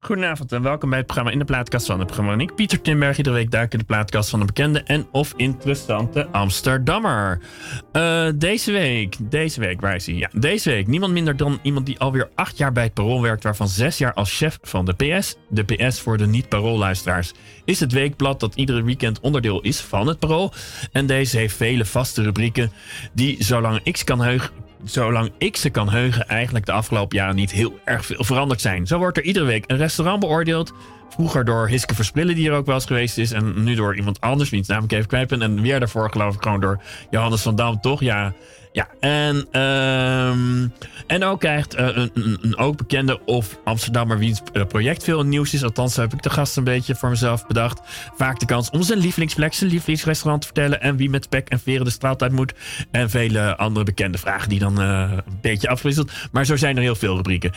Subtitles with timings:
[0.00, 2.42] Goedenavond en welkom bij het programma In de Plaatkast van het programma.
[2.42, 6.26] Ik, Pieter Timberg, iedere week duik in de plaatkast van een bekende en of interessante
[6.26, 7.40] Amsterdammer.
[7.92, 10.14] Uh, deze week, deze week, waar is hij?
[10.14, 13.42] Ja, deze week niemand minder dan iemand die alweer acht jaar bij het Parool werkt,
[13.42, 15.36] waarvan zes jaar als chef van de PS.
[15.48, 17.32] De PS voor de niet-paroolluisteraars
[17.64, 20.52] is het weekblad dat iedere weekend onderdeel is van het Parool.
[20.92, 22.72] En deze heeft vele vaste rubrieken
[23.12, 24.50] die, zolang X kan heugen,
[24.84, 28.86] zolang ik ze kan heugen, eigenlijk de afgelopen jaren niet heel erg veel veranderd zijn.
[28.86, 30.72] Zo wordt er iedere week een restaurant beoordeeld.
[31.08, 33.32] Vroeger door Hiske Versprillen, die er ook wel eens geweest is.
[33.32, 35.42] En nu door iemand anders, wiens naam ik even kwijt ben.
[35.42, 38.00] En weer daarvoor geloof ik gewoon door Johannes van Dam, toch?
[38.00, 38.32] Ja,
[38.78, 40.72] ja, en, um,
[41.06, 45.64] en ook krijgt uh, een, ook bekende of Amsterdammer wiens uh, project veel nieuws is.
[45.64, 47.80] Althans, heb ik de gast een beetje voor mezelf bedacht.
[48.16, 50.80] Vaak de kans om zijn lievelingsplek, zijn lievelingsrestaurant te vertellen.
[50.80, 52.54] En wie met spek en veren de straat uit moet.
[52.90, 56.12] En vele andere bekende vragen die dan uh, een beetje afwisselt.
[56.32, 57.52] Maar zo zijn er heel veel rubrieken.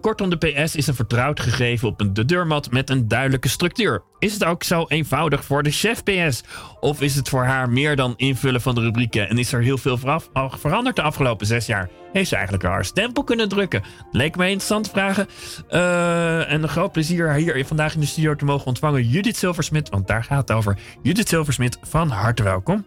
[0.00, 4.02] kortom, de PS is een vertrouwd gegeven op een de deurmat met een duidelijke structuur.
[4.20, 6.42] Is het ook zo eenvoudig voor de chef PS?
[6.80, 9.78] Of is het voor haar meer dan invullen van de rubrieken en is er heel
[9.78, 9.98] veel
[10.34, 11.90] veranderd de afgelopen zes jaar?
[12.12, 13.82] Heeft ze eigenlijk haar stempel kunnen drukken?
[14.10, 15.26] Leek mij interessante vragen.
[15.70, 19.88] Uh, en een groot plezier hier vandaag in de studio te mogen ontvangen Judith Silversmit,
[19.88, 20.78] want daar gaat het over.
[21.02, 22.86] Judith Silversmit, van harte welkom.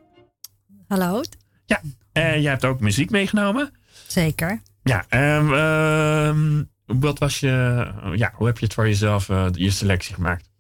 [0.88, 1.22] Hallo.
[1.66, 1.82] Ja,
[2.14, 3.72] uh, jij hebt ook muziek meegenomen.
[4.08, 4.62] Zeker.
[4.84, 5.06] Ja,
[6.28, 10.52] um, wat was je, ja, hoe heb je het voor jezelf, uh, je selectie gemaakt?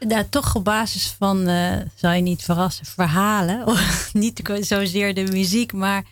[0.00, 3.64] Nou, toch op basis van, uh, zal je niet verrassen, verhalen.
[4.12, 6.04] niet zozeer de muziek, maar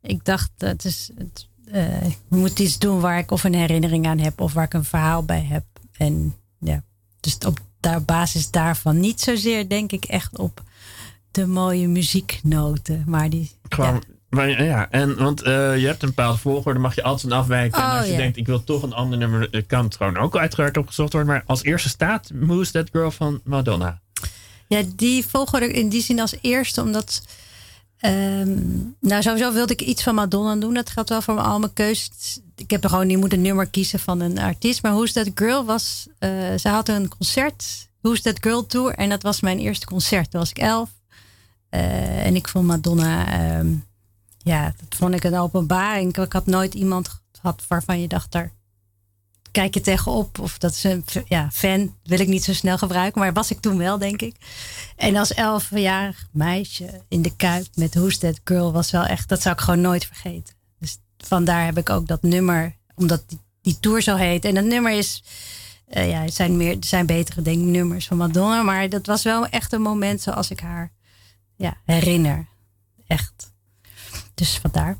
[0.00, 4.06] ik dacht, het is, het, uh, ik moet iets doen waar ik of een herinnering
[4.06, 5.64] aan heb of waar ik een verhaal bij heb.
[5.96, 6.82] En ja,
[7.20, 10.62] dus op daar, basis daarvan niet zozeer denk ik echt op
[11.30, 13.50] de mooie muzieknoten, maar die.
[14.34, 17.78] Maar, ja, en, want uh, je hebt een bepaalde volgorde, mag je altijd een afwijken.
[17.78, 20.36] Oh, en als je denkt, ik wil toch een ander nummer, kan het gewoon ook
[20.36, 21.30] uiteraard opgezocht worden.
[21.30, 24.00] Maar als eerste staat Who's That Girl van Madonna.
[24.68, 27.22] Ja, die volgorde in die zin als eerste, omdat...
[28.00, 30.74] Um, nou, sowieso wilde ik iets van Madonna doen.
[30.74, 32.40] Dat geldt wel voor al mijn keuzes.
[32.56, 34.82] Ik heb er gewoon, niet moeten nummer kiezen van een artiest.
[34.82, 36.06] Maar Who's That Girl was...
[36.20, 38.94] Uh, ze had een concert, Who's That Girl Tour.
[38.94, 40.30] En dat was mijn eerste concert.
[40.30, 40.90] Toen was ik elf.
[41.70, 43.58] Uh, en ik vond Madonna...
[43.58, 43.84] Um,
[44.44, 46.16] ja, dat vond ik een openbaring.
[46.16, 48.52] Ik had nooit iemand gehad waarvan je dacht, daar
[49.50, 50.38] kijk je tegenop.
[50.38, 53.20] Of dat is een ja, fan, wil ik niet zo snel gebruiken.
[53.20, 54.36] Maar was ik toen wel, denk ik.
[54.96, 59.42] En als elfjarig meisje in de Kuip met Who's That Girl was wel echt, dat
[59.42, 60.54] zou ik gewoon nooit vergeten.
[60.78, 63.24] Dus vandaar heb ik ook dat nummer, omdat
[63.60, 64.44] die, tour zo heet.
[64.44, 65.22] En dat nummer is,
[65.88, 68.62] uh, ja, het zijn, meer, zijn betere denk ik, nummers van Madonna.
[68.62, 70.92] Maar dat was wel echt een moment zoals ik haar
[71.56, 72.46] ja, herinner.
[73.06, 73.53] Echt.
[74.34, 74.96] Dus vandaar.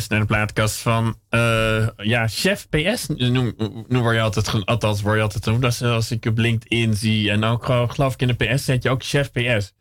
[0.00, 3.06] Luistert naar de plaatkast van uh, ja, Chef PS.
[3.06, 3.54] Noem,
[3.88, 5.64] noem word je altijd, althans word je altijd genoemd.
[5.64, 8.90] Als, als ik op LinkedIn zie en ook geloof ik in de PS zet je
[8.90, 9.72] ook Chef PS.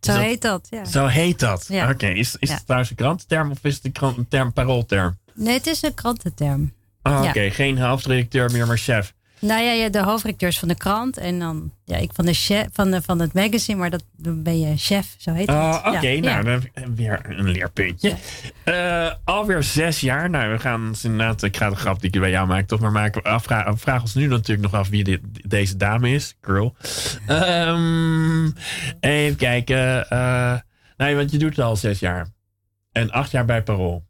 [0.00, 0.84] Zo heet dat, ja.
[0.84, 1.66] Zo heet dat.
[1.68, 1.90] Ja.
[1.90, 5.18] Oké, is, is het trouwens een krantenterm of is het een term, paroolterm?
[5.34, 6.72] Nee, het is een krantenterm.
[7.02, 9.14] Oh, Oké, geen hoofdredacteur meer, maar chef.
[9.42, 12.90] Nou ja, de hoofdredacteurs van de krant en dan ja, ik van, de chef, van,
[12.90, 15.56] de, van het magazine, maar dat, dan ben je chef, zo heet het.
[15.56, 18.16] Oh, oké, nou dan weer een leerpuntje.
[18.64, 19.06] Ja.
[19.08, 20.30] Uh, alweer zes jaar.
[20.30, 22.92] Nou, we gaan inderdaad, ik ga de grap die ik bij jou maak toch maar
[22.92, 23.22] maken.
[23.22, 26.76] Afvragen, vraag ons nu natuurlijk nog af wie dit, deze dame is, girl.
[27.28, 28.52] Um,
[29.00, 30.06] even kijken.
[30.12, 30.54] Uh,
[30.96, 32.28] nou, want je doet het al zes jaar.
[32.92, 34.04] En acht jaar bij Parool.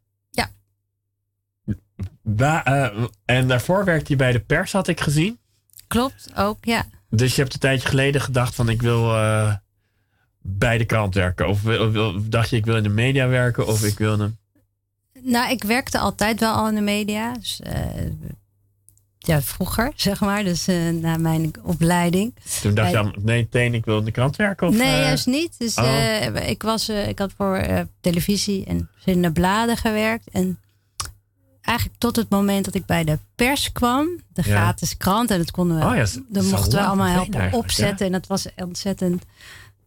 [2.23, 2.87] Uh,
[3.25, 5.37] en daarvoor werkte je bij de pers, had ik gezien.
[5.87, 6.85] Klopt, ook, ja.
[7.09, 9.53] Dus je hebt een tijdje geleden gedacht van ik wil uh,
[10.41, 11.47] bij de krant werken.
[11.47, 11.61] Of,
[12.21, 14.31] dacht je ik wil in de media werken of ik wilde...
[15.21, 17.33] Nou, ik werkte altijd wel al in de media.
[17.33, 17.73] Dus, uh,
[19.17, 20.43] ja, vroeger, zeg maar.
[20.43, 20.65] Dus
[21.01, 22.35] na mijn opleiding.
[22.61, 24.67] Toen dacht je nee, meteen ik wil in de krant werken?
[24.67, 25.59] Of, nee, juist niet.
[25.59, 26.25] Dus oh.
[26.45, 30.29] ik, was, ik had voor televisie en verschillende bladen gewerkt.
[30.29, 30.59] En
[31.63, 35.51] eigenlijk tot het moment dat ik bij de pers kwam, de gratis krant, en dat
[35.51, 38.05] konden we, oh ja, mochten we allemaal helpen opzetten.
[38.05, 39.23] En dat was ontzettend,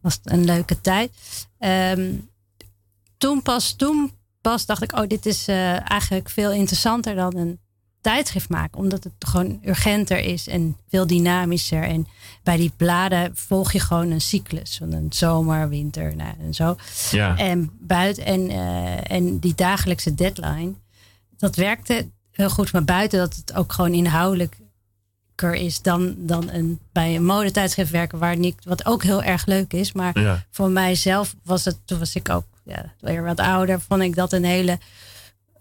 [0.01, 1.11] was een leuke tijd.
[1.59, 2.13] Ehm,
[3.17, 7.59] toen pas, toen pas dacht ik, oh, dit is uh, eigenlijk veel interessanter dan een
[8.01, 11.83] tijdschrift maken, omdat het gewoon urgenter is en veel dynamischer.
[11.83, 12.07] En
[12.43, 16.75] bij die bladen volg je gewoon een cyclus van een zomer, winter nou, en zo.
[17.11, 17.37] Ja.
[17.37, 20.73] En buiten en, uh, en die dagelijkse deadline
[21.37, 22.71] dat werkte heel goed.
[22.71, 28.19] Maar buiten dat het ook gewoon inhoudelijker is dan, dan een, bij een modetijdschrift werken,
[28.19, 29.91] waar niet, wat ook heel erg leuk is.
[29.91, 34.15] Maar voor mijzelf was het, toen was ik ook ja, weer wat ouder, vond ik
[34.15, 34.79] dat een hele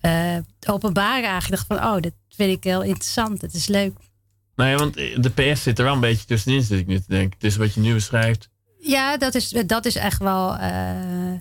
[0.02, 0.36] uh,
[0.68, 1.62] openbare eigenlijk.
[1.66, 3.40] van, oh, dit vind ik heel interessant.
[3.40, 3.92] Het is leuk.
[4.56, 7.08] Nou ja, want de PS zit er wel een beetje tussenin, zit ik nu te
[7.08, 7.30] denken.
[7.38, 8.48] Het is wat je nu beschrijft.
[8.78, 10.54] Ja, dat is, dat is echt wel.
[10.54, 11.32] Uh,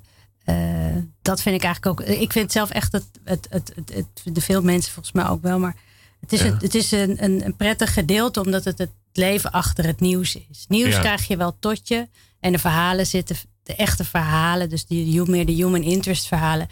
[0.45, 2.07] uh, dat vind ik eigenlijk ook.
[2.07, 5.59] Ik vind zelf echt het, het, het, het, de veel mensen volgens mij ook wel.
[5.59, 5.75] Maar
[6.19, 9.85] het is, het, het is een, een, een, prettig gedeelte omdat het het leven achter
[9.85, 10.65] het nieuws is.
[10.67, 12.07] Nieuws krijg je wel tot je.
[12.39, 16.67] En de verhalen zitten, de echte verhalen, dus die, meer de human interest verhalen,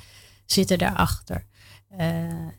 [0.46, 1.46] zitten daarachter.
[2.00, 2.07] Uh,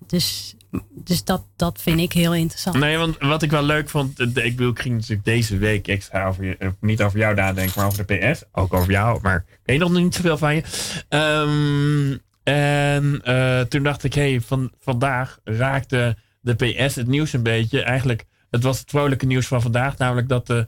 [0.06, 0.56] dus
[0.90, 2.76] dus dat, dat vind ik heel interessant.
[2.76, 6.26] Nee, want wat ik wel leuk vond, ik bedoel, ik ging natuurlijk deze week extra
[6.26, 8.42] over je, eh, niet over jou nadenken, maar over de PS.
[8.52, 10.62] Ook over jou, maar ik weet nog niet zoveel van je.
[11.08, 17.32] Um, en uh, toen dacht ik, hé, hey, van, vandaag raakte de PS het nieuws
[17.32, 17.82] een beetje.
[17.82, 20.66] Eigenlijk, het was het vrolijke nieuws van vandaag, namelijk dat de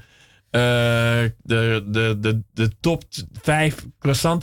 [0.50, 3.02] de, de, de, de top
[3.42, 3.86] vijf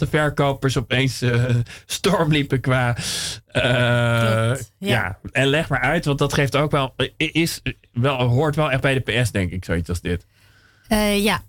[0.09, 1.45] verkopers opeens uh,
[1.85, 2.97] storm liepen qua.
[2.97, 4.57] Uh, ja.
[4.77, 5.19] ja.
[5.31, 6.95] en leg maar uit, want dat geeft ook wel.
[7.17, 10.25] Is wel hoort wel echt bij de PS, denk ik, zoiets als dit.
[11.23, 11.43] ja,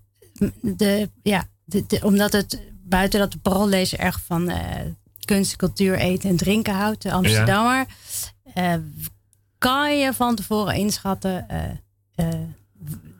[0.60, 4.52] de, ja de, omdat het buiten dat de paroollezer erg van
[5.24, 7.86] kunst, cultuur, eten en drinken houdt, de Amsterdammer,
[9.58, 11.46] kan je van tevoren inschatten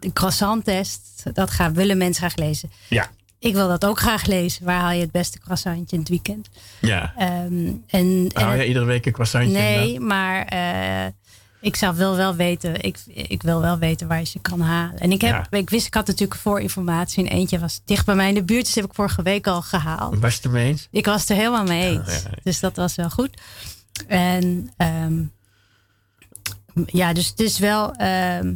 [0.01, 2.71] de croissant-test, dat gaan, willen mensen graag lezen.
[2.89, 3.11] Ja.
[3.39, 4.65] Ik wil dat ook graag lezen.
[4.65, 6.49] Waar haal je het beste croissantje in het weekend?
[6.81, 7.15] Ja.
[7.45, 9.53] Um, en, haal je iedere week een croissantje?
[9.53, 11.13] Nee, maar uh,
[11.61, 12.81] ik zou wel, wel weten.
[12.81, 14.99] Ik, ik wil wel weten waar je ze kan halen.
[14.99, 17.25] En ik, heb, ik wist, ik had natuurlijk voorinformatie.
[17.25, 18.65] En eentje was dicht bij mij in de buurt.
[18.65, 20.19] Dus heb ik vorige week al gehaald.
[20.19, 20.89] Was je het ermee eens?
[20.91, 22.23] Ik was het er helemaal mee eens.
[22.43, 23.41] Dus dat was wel goed.
[24.07, 25.33] En um,
[26.87, 28.01] ja, dus het is wel.
[28.01, 28.53] Um, uh,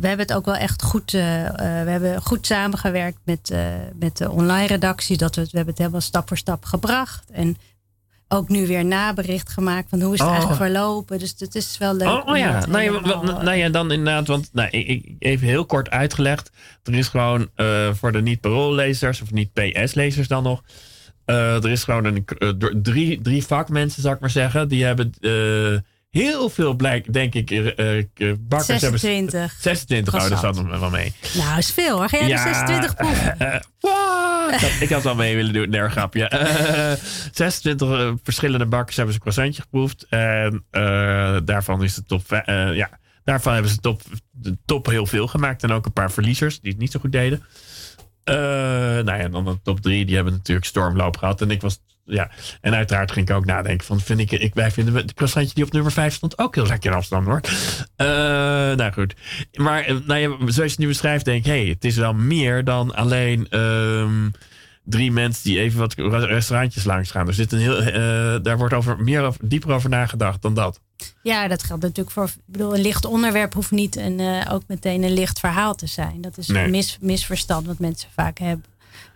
[0.00, 3.54] we hebben het ook wel echt goed, uh, uh, we hebben goed samengewerkt met,
[3.98, 5.16] met de online redactie.
[5.16, 7.30] Dat we, we hebben het helemaal stap voor stap gebracht.
[7.30, 7.56] En
[8.28, 10.34] ook nu weer nabericht gemaakt van hoe is het oh.
[10.34, 11.18] eigenlijk verlopen.
[11.18, 12.08] Dus het is wel leuk.
[12.08, 12.66] Oh, oh ja.
[12.66, 16.50] Nou ja, nou ja, dan inderdaad, want nou, ik, even heel kort uitgelegd.
[16.82, 17.48] Er is gewoon
[17.92, 20.62] voor de niet-paroollezers of niet-PS-lezers dan nog.
[21.24, 22.24] er is gewoon een,
[22.82, 24.68] drie, drie vakmensen, zou ik maar zeggen.
[24.68, 25.12] Die hebben
[26.22, 29.32] heel veel blijk, denk ik, uh, uh, bakkers 26.
[29.32, 29.56] hebben.
[29.60, 30.14] 26.
[30.14, 31.14] Oh, dat zat er wel mee.
[31.34, 32.08] Nou, is veel hoor.
[32.08, 33.36] Ga jij ja, 26 proeven?
[33.80, 35.68] Uh, ik had wel mee willen doen.
[35.68, 36.98] Nee, grapje.
[37.32, 40.06] 26 verschillende bakkers hebben ze een croissantje geproefd.
[40.08, 40.64] En
[41.44, 42.42] daarvan is de top...
[42.74, 42.90] ja,
[43.24, 45.62] daarvan hebben ze top, de top heel veel gemaakt.
[45.62, 47.42] En ook een paar verliezers die het niet zo goed deden.
[49.04, 50.04] Nou ja, dan de top 3.
[50.04, 51.40] Die hebben natuurlijk stormloop gehad.
[51.40, 52.30] En ik was ja,
[52.60, 55.64] en uiteraard ging ik ook nadenken van, vind ik, ik wij vinden het croissantje die
[55.64, 57.40] op nummer 5 stond ook heel lekker in Amsterdam hoor.
[57.96, 58.06] Uh,
[58.76, 59.14] nou goed.
[59.54, 62.64] Maar nou ja, zoals je het nu beschrijft, denk ik, hey, het is wel meer
[62.64, 64.32] dan alleen um,
[64.86, 67.26] drie mensen die even wat restaurantjes langs gaan.
[67.26, 70.80] Er zit een heel, eh, daar wordt over, meer over, dieper over nagedacht dan dat.
[71.22, 72.24] Ja, dat geldt natuurlijk voor.
[72.24, 75.86] Ik bedoel, een licht onderwerp hoeft niet een, uh, ook meteen een licht verhaal te
[75.86, 76.20] zijn.
[76.20, 78.64] Dat is een mis, misverstand wat mensen vaak hebben.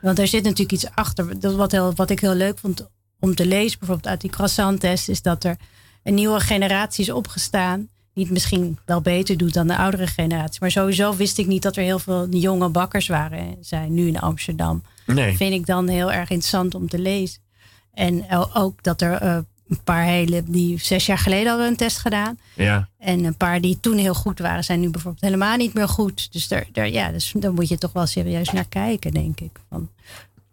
[0.01, 1.41] Want er zit natuurlijk iets achter.
[1.41, 5.09] Dat wat, heel, wat ik heel leuk vond om te lezen, bijvoorbeeld uit die croissant-test,
[5.09, 5.57] is dat er
[6.03, 7.89] een nieuwe generatie is opgestaan.
[8.15, 10.61] Die het misschien wel beter doet dan de oudere generatie.
[10.61, 13.57] Maar sowieso wist ik niet dat er heel veel jonge bakkers waren.
[13.61, 14.83] Zijn nu in Amsterdam.
[15.15, 15.37] Nee.
[15.37, 17.41] Vind ik dan heel erg interessant om te lezen.
[17.93, 18.25] En
[18.55, 19.39] ook dat er uh,
[19.69, 22.39] een paar hele die zes jaar geleden hadden een test gedaan.
[22.55, 22.89] Ja.
[22.99, 26.33] En een paar die toen heel goed waren, zijn nu bijvoorbeeld helemaal niet meer goed.
[26.33, 29.61] Dus daar, daar, ja, dus daar moet je toch wel serieus naar kijken, denk ik.
[29.69, 29.91] Van,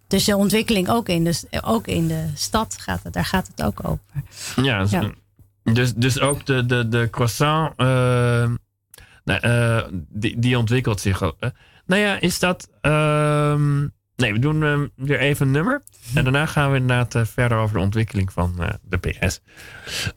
[0.08, 3.66] dus de ontwikkeling ook in de, ook in de stad gaat het, daar gaat het
[3.66, 4.04] ook over.
[4.64, 5.12] Ja, dus, ja.
[5.64, 8.50] dus, dus ook de, de, de croissant, uh,
[9.26, 11.22] uh, die, die ontwikkelt zich.
[11.22, 11.30] Uh,
[11.86, 12.70] nou ja, is dat.
[12.82, 13.88] Ehm,
[14.18, 15.82] Nee, we doen um, weer even een nummer.
[16.16, 19.42] En daarna gaan we inderdaad uh, verder over de ontwikkeling van uh, de PS.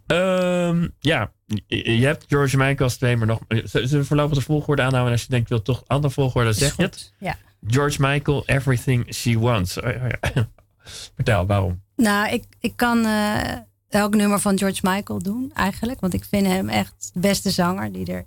[0.07, 1.33] Um, ja,
[1.67, 3.41] je hebt George Michael als twee, maar nog.
[3.49, 5.13] Zullen we voorlopig de volgorde aanhouden?
[5.13, 7.13] Als je denkt, wil toch andere volgorde, zeg je het?
[7.19, 7.37] Ja.
[7.67, 9.81] George Michael, Everything She Wants.
[9.81, 10.49] Oh, oh, ja.
[11.15, 11.83] Vertel, waarom?
[11.97, 13.53] Nou, ik, ik kan uh,
[13.89, 16.01] elk nummer van George Michael doen, eigenlijk.
[16.01, 18.27] Want ik vind hem echt de beste zanger die er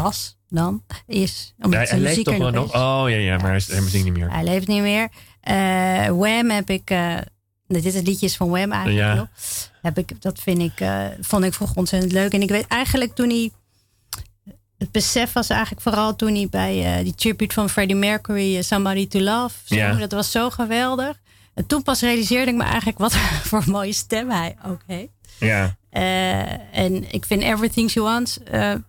[0.00, 1.54] was dan is.
[1.58, 2.74] Omdat ja, hij leeft toch wel nog?
[2.74, 4.30] Oh ja, ja, maar hij, hij zingt niet meer.
[4.30, 5.08] Hij leeft niet meer.
[5.44, 6.90] Uh, Wham heb ik.
[6.90, 7.16] Uh,
[7.66, 9.14] dit is het liedjes van Wham eigenlijk ja.
[9.14, 9.28] nog.
[9.82, 12.32] Heb ik, dat vind ik, uh, vond ik vroeger ontzettend leuk.
[12.32, 13.50] En ik weet eigenlijk toen hij.
[14.78, 19.20] Het besef was eigenlijk vooral toen hij bij die tribute van Freddie Mercury, Somebody to
[19.20, 19.94] Love, ja.
[19.94, 21.20] dat was zo geweldig.
[21.54, 23.16] En toen pas realiseerde ik me eigenlijk wat
[23.48, 25.10] voor mooie stem hij ook heeft.
[25.38, 25.76] Ja.
[25.94, 28.38] En ik vind Everything She Wants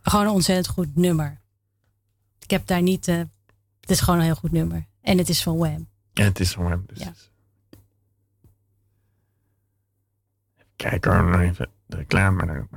[0.02, 1.44] gewoon een ontzettend goed nummer.
[2.46, 3.08] Ik heb daar niet.
[3.08, 3.18] Uh,
[3.80, 4.86] het is gewoon een heel goed nummer.
[5.02, 5.88] En het is van Wham.
[6.14, 6.84] En het is van Wham.
[6.88, 7.14] Dus ja.
[10.76, 12.68] Kijk hoor, even de reclame.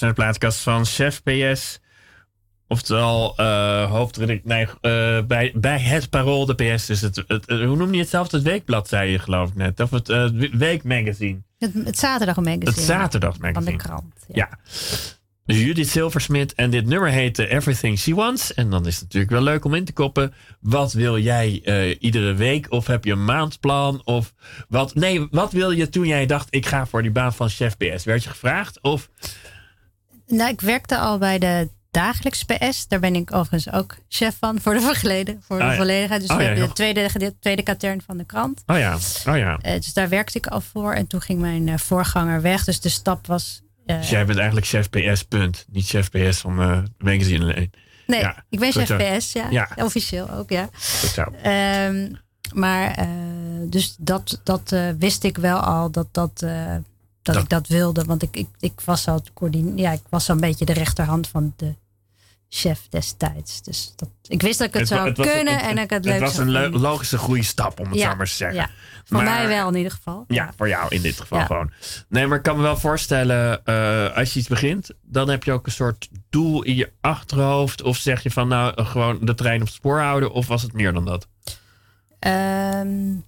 [0.00, 1.80] Luistert naar de plaatkast van Chef PS.
[2.68, 4.40] Oftewel, uh, hoofdredacteur.
[4.44, 6.86] Nee, uh, bij, bij het Parool, de PS.
[6.86, 8.30] Dus het, het, hoe noem je het zelf?
[8.30, 9.80] Het weekblad, zei je geloof ik net.
[9.80, 11.42] Of het uh, weekmagazine.
[11.58, 12.70] Het, het zaterdagmagazine.
[12.70, 13.64] Het zaterdagmagazine.
[13.64, 14.14] Van de krant.
[14.28, 14.48] Ja.
[14.50, 14.58] ja.
[15.44, 16.54] Dus Judith Silversmith.
[16.54, 18.54] En dit nummer heette Everything She Wants.
[18.54, 20.34] En dan is het natuurlijk wel leuk om in te koppen.
[20.60, 22.66] Wat wil jij uh, iedere week?
[22.70, 24.00] Of heb je een maandplan?
[24.04, 24.34] Of
[24.68, 24.94] wat?
[24.94, 28.04] Nee, wat wil je toen jij dacht: ik ga voor die baan van chef PS?
[28.04, 28.80] Werd je gevraagd?
[28.80, 29.08] Of
[30.28, 32.88] nou, ik werkte al bij de dagelijks PS.
[32.88, 36.20] Daar ben ik overigens ook chef van voor de verleden, voor de oh, volledigheid.
[36.20, 38.62] Dus oh, ja, de tweede, de tweede katern van de krant.
[38.66, 38.94] Oh ja,
[39.26, 39.58] oh ja.
[39.62, 40.92] Uh, dus daar werkte ik al voor.
[40.92, 42.64] En toen ging mijn uh, voorganger weg.
[42.64, 43.62] Dus de stap was...
[43.86, 45.64] Uh, dus jij bent eigenlijk chef PS, punt.
[45.70, 47.70] Niet chef PS van uh, magazine alleen.
[48.06, 49.68] Nee, ja, ik ben chef PS, ja.
[49.76, 50.68] Officieel ook, ja.
[51.86, 52.18] Um,
[52.54, 53.08] maar
[53.68, 56.44] dus dat, dat wist ik wel al, dat dat
[57.34, 58.04] dat, ik dat wilde.
[58.04, 59.22] Want ik, ik, ik was al
[59.74, 61.74] ja, ik was al een beetje de rechterhand van de
[62.48, 63.62] chef destijds.
[63.62, 66.36] Dus dat, ik wist dat ik het, zou kunnen en ik het leuk Het was
[66.36, 68.58] een logische goede stap, om het zo maar te zeggen.
[68.58, 68.70] Ja,
[69.04, 70.24] voor mij wel in ieder geval.
[70.28, 71.72] Ja, voor jou in dit geval gewoon.
[72.08, 75.52] Nee, maar ik kan me wel voorstellen, uh, als je iets begint, dan heb je
[75.52, 77.82] ook een soort doel in je achterhoofd.
[77.82, 80.72] Of zeg je van nou, gewoon de trein op het spoor houden, of was het
[80.72, 81.28] meer dan dat?
[82.20, 83.24] Um,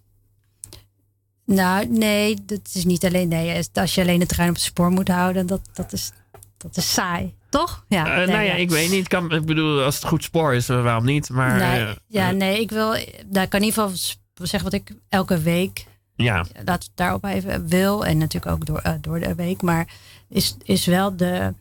[1.50, 3.28] nou, nee, dat is niet alleen.
[3.28, 6.10] Nee, als je alleen de trein op het spoor moet houden, dat, dat, is,
[6.56, 7.34] dat is saai.
[7.48, 7.84] Toch?
[7.88, 9.08] Ja, uh, nou ja, ik weet niet.
[9.08, 11.28] Kan, ik bedoel, als het goed spoor is, uh, waarom niet?
[11.30, 12.96] Maar, nee, uh, ja, nee, ik wil.
[13.26, 13.98] Daar kan in ieder geval
[14.34, 15.86] zeggen wat ik elke week.
[16.16, 16.46] Ja.
[16.64, 18.06] Dat daarop even wil.
[18.06, 19.62] En natuurlijk ook door, door de week.
[19.62, 19.88] Maar
[20.28, 21.54] is, is wel de.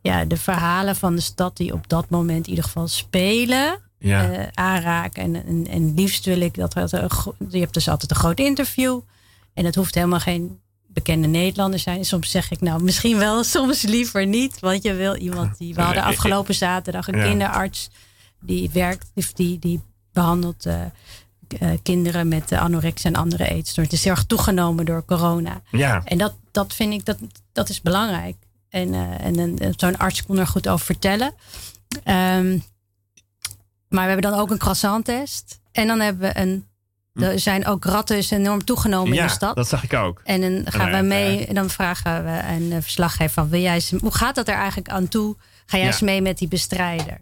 [0.00, 4.30] ja, de verhalen van de stad die op dat moment in ieder geval spelen ja.
[4.30, 5.22] uh, aanraken.
[5.22, 6.74] En, en, en, liefst wil ik dat.
[7.48, 9.00] Je hebt dus altijd een groot interview.
[9.54, 12.04] En het hoeft helemaal geen bekende Nederlander zijn.
[12.04, 14.60] Soms zeg ik nou misschien wel, soms liever niet.
[14.60, 15.74] Want je wil iemand die.
[15.74, 17.90] We hadden afgelopen zaterdag een kinderarts
[18.40, 19.80] die werkt, die, die
[20.12, 20.66] behandelt.
[20.66, 20.82] Uh,
[21.62, 23.82] uh, kinderen met anorexia en andere eetstoornissen.
[23.82, 25.62] Het is heel erg toegenomen door corona.
[25.70, 26.02] Ja.
[26.04, 27.18] En dat, dat vind ik, dat,
[27.52, 28.36] dat is belangrijk.
[28.68, 31.34] En, uh, en zo'n arts kon er goed over vertellen.
[32.04, 32.62] Um,
[33.90, 35.60] maar we hebben dan ook een croissant-test.
[35.72, 36.68] En dan hebben we een.
[37.12, 37.22] Hm.
[37.22, 39.56] Er zijn ook ratten enorm toegenomen in de stad.
[39.56, 40.20] Dat zag ik ook.
[40.24, 44.14] En dan gaan we mee en dan vragen we een verslaggever van wil jij hoe
[44.14, 45.36] gaat dat er eigenlijk aan toe?
[45.66, 47.20] Ga jij eens mee met die bestrijder?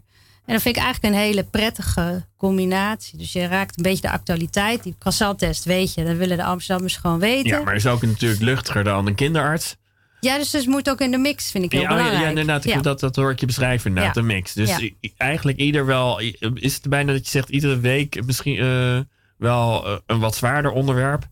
[0.49, 3.17] En dat vind ik eigenlijk een hele prettige combinatie.
[3.17, 4.83] Dus je raakt een beetje de actualiteit.
[4.83, 7.49] Die croissant-test weet je, dan willen de Amsterdammers gewoon weten.
[7.49, 9.75] Ja, maar is ook natuurlijk luchtiger dan een kinderarts.
[10.19, 12.21] Ja, dus het moet ook in de mix, vind ik heel ja, belangrijk.
[12.21, 12.63] Ja, inderdaad.
[12.63, 12.81] Ja.
[12.81, 14.53] Dat, dat hoor ik je beschrijven, inderdaad, de mix.
[14.53, 16.19] Dus eigenlijk ieder wel...
[16.53, 18.99] Is het bijna dat je zegt, iedere week misschien uh,
[19.37, 21.27] wel uh, een wat zwaarder onderwerp.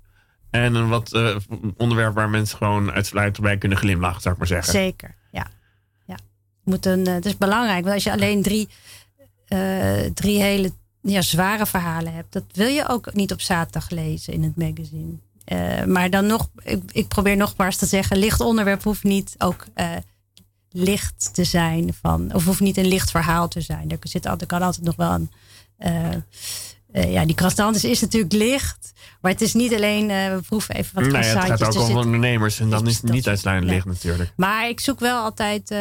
[0.50, 1.36] En een wat uh,
[1.78, 4.74] onderwerp waar mensen gewoon uitsluitend bij kunnen glimlachen, zou ik maar zeggen.
[4.74, 5.48] Zeker, ja.
[6.06, 6.18] ja.
[6.64, 8.70] Moet een, het is belangrijk, want als je alleen drie,
[10.14, 10.72] drie hele
[11.02, 12.34] ja, zware verhalen hebt...
[12.34, 15.18] dat wil je ook niet op zaterdag lezen in het magazine.
[15.54, 19.66] Uh, maar dan nog, ik, ik, probeer nogmaals te zeggen, licht onderwerp hoeft niet ook
[19.76, 19.90] uh,
[20.70, 23.92] licht te zijn van, of hoeft niet een licht verhaal te zijn.
[23.92, 25.30] Er, zit altijd, er kan altijd nog wel een,
[26.94, 30.96] uh, ja, die krastantes is natuurlijk licht, maar het is niet alleen, we proeven even
[30.96, 34.34] wat nee, Het gaat ook om ondernemers en dan is het niet uitsluitend licht natuurlijk.
[34.36, 35.72] Maar ik zoek wel altijd,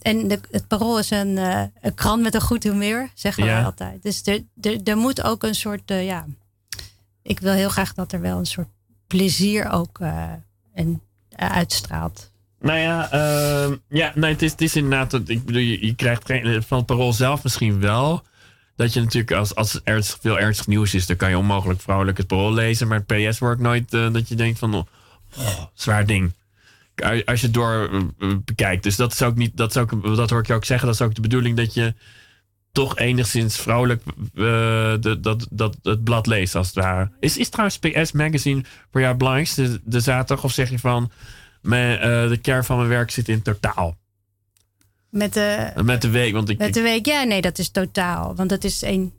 [0.00, 4.02] en de, het parool is een, een krant met een goed humeur, zeggen we altijd.
[4.02, 6.26] Dus er, er, er moet ook een soort, ja,
[7.22, 8.68] ik wil heel graag dat er wel een soort
[9.06, 10.32] plezier ook uh,
[10.74, 11.02] en,
[11.40, 12.32] uh, uitstraalt.
[12.60, 15.14] Nou ja, uh, ja nee, het, is, het is inderdaad.
[15.14, 18.22] Ik bedoel, je, je krijgt geen, van het parool zelf misschien wel.
[18.76, 22.18] dat je natuurlijk als, als er veel ernstig nieuws is, dan kan je onmogelijk vrouwelijk
[22.18, 22.88] het parool lezen.
[22.88, 24.84] Maar het PS wordt nooit dat je denkt van, oh,
[25.74, 26.32] zwaar ding.
[27.24, 27.90] Als je het door
[28.44, 28.82] bekijkt.
[28.82, 30.94] Dus dat is ook niet, dat, is ook, dat hoor ik je ook zeggen, dat
[30.94, 31.94] is ook de bedoeling dat je
[32.76, 34.44] toch enigszins vrouwelijk uh,
[35.00, 37.10] de, dat, dat, het blad leest, als het ware.
[37.20, 40.44] Is, is trouwens PS Magazine voor jou belangrijkste de, zaterdag?
[40.44, 41.10] Of zeg je van,
[41.62, 43.96] mijn, uh, de kern van mijn werk zit in totaal?
[45.10, 46.32] Met de, met de week.
[46.32, 48.34] Want ik, met de week, ja, nee, dat is totaal.
[48.34, 49.12] Want dat is één,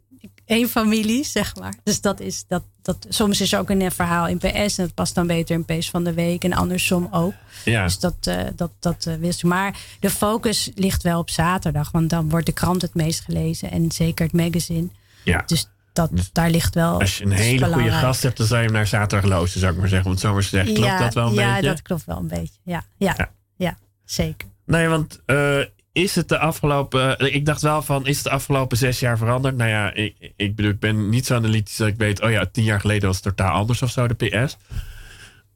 [0.47, 1.73] één familie, zeg maar.
[1.83, 3.05] Dus dat is dat, dat.
[3.09, 5.89] Soms is er ook een verhaal in PS en dat past dan beter in PS
[5.89, 7.33] van de week en andersom ook.
[7.65, 7.83] Ja.
[7.83, 12.09] Dus dat, uh, dat, dat uh, wist Maar de focus ligt wel op zaterdag, want
[12.09, 14.87] dan wordt de krant het meest gelezen en zeker het magazine.
[15.23, 15.43] Ja.
[15.45, 16.99] Dus dat, dus daar ligt wel.
[16.99, 19.73] Als je een hele goede gast hebt, dan zou je hem naar zaterdag lozen, zou
[19.73, 20.07] ik maar zeggen.
[20.07, 21.67] Want zo maar zeggen, klopt ja, dat wel een ja, beetje?
[21.67, 22.59] Ja, dat klopt wel een beetje.
[22.63, 23.29] Ja, ja, ja.
[23.55, 24.47] ja zeker.
[24.65, 25.63] Nee, want uh,
[25.97, 27.33] is het de afgelopen.
[27.33, 29.55] Ik dacht wel van, is het de afgelopen zes jaar veranderd?
[29.55, 32.45] Nou ja, ik, ik bedoel, ik ben niet zo analytisch dat ik weet, oh ja,
[32.45, 34.57] tien jaar geleden was het totaal anders of zo, de PS.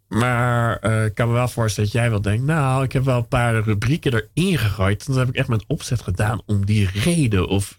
[0.08, 3.18] Maar uh, ik kan me wel voorstellen dat jij wel denkt, nou, ik heb wel
[3.18, 5.06] een paar rubrieken erin gegooid.
[5.06, 7.48] Dat heb ik echt met opzet gedaan om die reden.
[7.48, 7.76] Of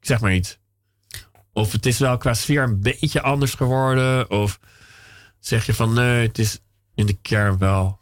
[0.00, 0.58] ik zeg maar iets.
[1.52, 4.30] Of het is wel qua sfeer een beetje anders geworden.
[4.30, 4.60] Of
[5.38, 6.60] zeg je van nee, het is
[6.94, 7.98] in de kern wel.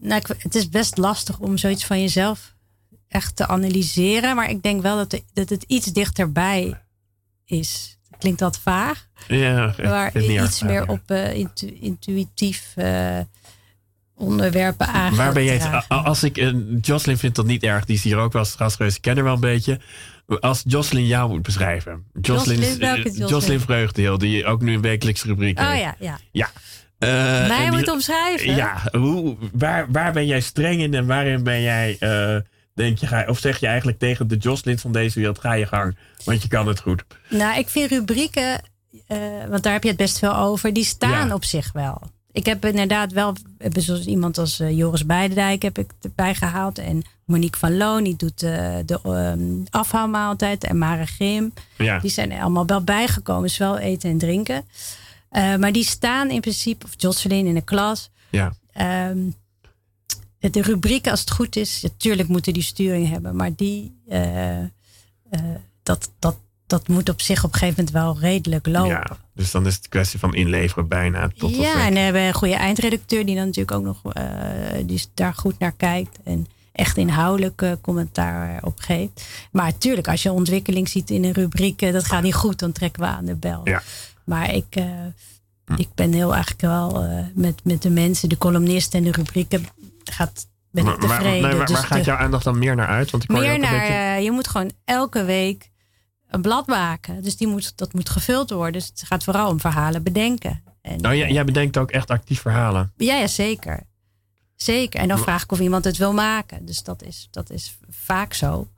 [0.00, 2.54] Nou, het is best lastig om zoiets van jezelf
[3.12, 4.36] echt te analyseren.
[4.36, 6.80] Maar ik denk wel dat, de, dat het iets dichterbij
[7.44, 7.98] is.
[8.18, 9.08] klinkt wat vaag.
[9.28, 13.18] Ja, waar iets meer op uh, intu, intuïtief uh,
[14.16, 15.14] onderwerpen aan.
[15.14, 18.16] Waar ben jij het, als ik, uh, Jocelyn vindt dat niet erg, die is hier
[18.16, 19.80] ook wel eens gast geweest, ik ken haar wel een beetje.
[20.40, 22.04] Als Jocelyn jou moet beschrijven.
[22.20, 26.18] Jocelyn, Jocelyn, Jocelyn Vreugdeel, die ook nu een wekelijkse rubriek Oh ja, ja.
[26.30, 26.50] Ja.
[27.48, 28.54] Mij moet omschrijven.
[28.54, 31.98] Ja, hoe, waar, waar ben jij streng in en waarin ben jij
[32.74, 35.96] denk je, of zeg je eigenlijk tegen de Jocelyn van deze wereld, ga je gang,
[36.24, 37.04] want je kan het goed.
[37.28, 38.62] Nou, ik vind rubrieken,
[39.08, 42.02] uh, want daar heb je het best veel over, die staan op zich wel.
[42.32, 43.34] Ik heb inderdaad wel,
[43.72, 46.78] zoals iemand als uh, Joris Beidendijk heb ik erbij gehaald.
[46.78, 50.64] En Monique van Loon, die doet uh, de um, afhaalmaaltijd.
[50.64, 51.52] En Mare Grim.
[51.78, 51.98] Ja.
[51.98, 53.42] Die zijn er allemaal wel bijgekomen.
[53.42, 54.64] Dus wel eten en drinken.
[55.30, 58.10] Maar die staan in principe, of Jocelyn in de klas.
[58.30, 58.52] Ja.
[59.08, 59.34] Um,
[60.50, 64.66] de rubrieken, als het goed is, natuurlijk moeten die sturing hebben, maar die, uh, uh,
[65.82, 68.88] dat, dat, dat moet op zich op een gegeven moment wel redelijk lopen.
[68.88, 71.28] Ja, dus dan is het kwestie van inleveren bijna.
[71.36, 74.24] Tot ja, en we hebben een goede eindredacteur die dan natuurlijk ook nog uh,
[74.86, 79.24] die daar goed naar kijkt en echt inhoudelijk commentaar op geeft.
[79.52, 83.02] Maar natuurlijk, als je ontwikkeling ziet in een rubriek, dat gaat niet goed, dan trekken
[83.02, 83.60] we aan de bel.
[83.64, 83.82] Ja.
[84.24, 84.74] Maar ik,
[85.64, 85.74] hm.
[85.76, 89.66] ik ben heel eigenlijk wel met, met de mensen, de columnisten en de rubrieken
[90.12, 91.40] gaat, ben ik tevreden.
[91.40, 93.10] Maar, waar, dus gaat jouw aandacht dan meer naar uit?
[93.10, 93.92] Want ik meer je naar, beetje...
[93.92, 95.70] uh, je moet gewoon elke week
[96.28, 97.22] een blad maken.
[97.22, 98.72] Dus die moet, dat moet gevuld worden.
[98.72, 100.62] Dus het gaat vooral om verhalen bedenken.
[100.82, 102.92] En, nou, jij, jij bedenkt ook echt actief verhalen?
[102.96, 103.80] Ja, ja zeker.
[104.56, 105.00] Zeker.
[105.00, 106.64] En dan vraag ik of iemand het wil maken.
[106.64, 108.68] Dus dat is, dat is vaak zo.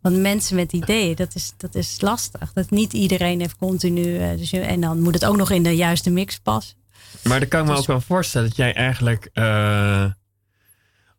[0.00, 2.52] Want mensen met ideeën, dat is, dat is lastig.
[2.52, 4.04] Dat niet iedereen heeft continu.
[4.04, 6.76] Uh, dus, en dan moet het ook nog in de juiste mix passen.
[7.22, 10.04] Maar dan kan ik me dus, ook wel voorstellen dat jij eigenlijk uh,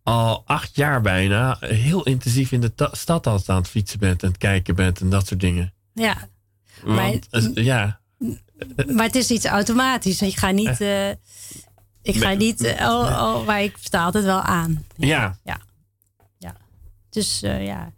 [0.08, 4.28] al acht jaar bijna heel intensief in de stad altijd aan het fietsen bent en
[4.28, 5.74] het kijken bent en dat soort dingen.
[5.93, 6.28] Ja.
[6.84, 8.00] Want, maar, ja.
[8.88, 10.22] Maar het is iets automatisch.
[10.22, 10.82] Ik ga niet.
[10.82, 11.10] Uh,
[12.02, 12.76] ik ga niet.
[12.80, 14.86] Oh, oh, maar ik sta altijd wel aan.
[14.96, 15.38] Ja.
[15.43, 15.62] Ja.
[16.38, 16.56] ja.
[17.10, 17.91] Dus uh, ja.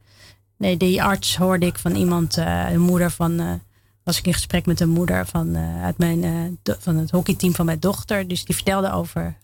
[0.58, 3.62] Nee, die arts hoorde ik van iemand, de moeder van.
[4.04, 7.80] was ik in gesprek met een moeder van, uit mijn, van het hockeyteam van mijn
[7.80, 8.28] dochter.
[8.28, 9.38] Dus die vertelde over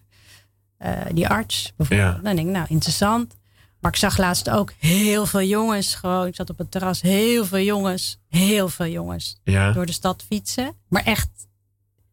[0.80, 2.24] uh, die arts bijvoorbeeld.
[2.24, 3.36] Dan denk ik, nou, interessant.
[3.80, 6.28] Maar ik zag laatst ook heel veel jongens gewoon.
[6.28, 9.72] Ik zat op het terras, heel veel jongens, heel veel jongens ja.
[9.72, 10.76] door de stad fietsen.
[10.88, 11.30] Maar echt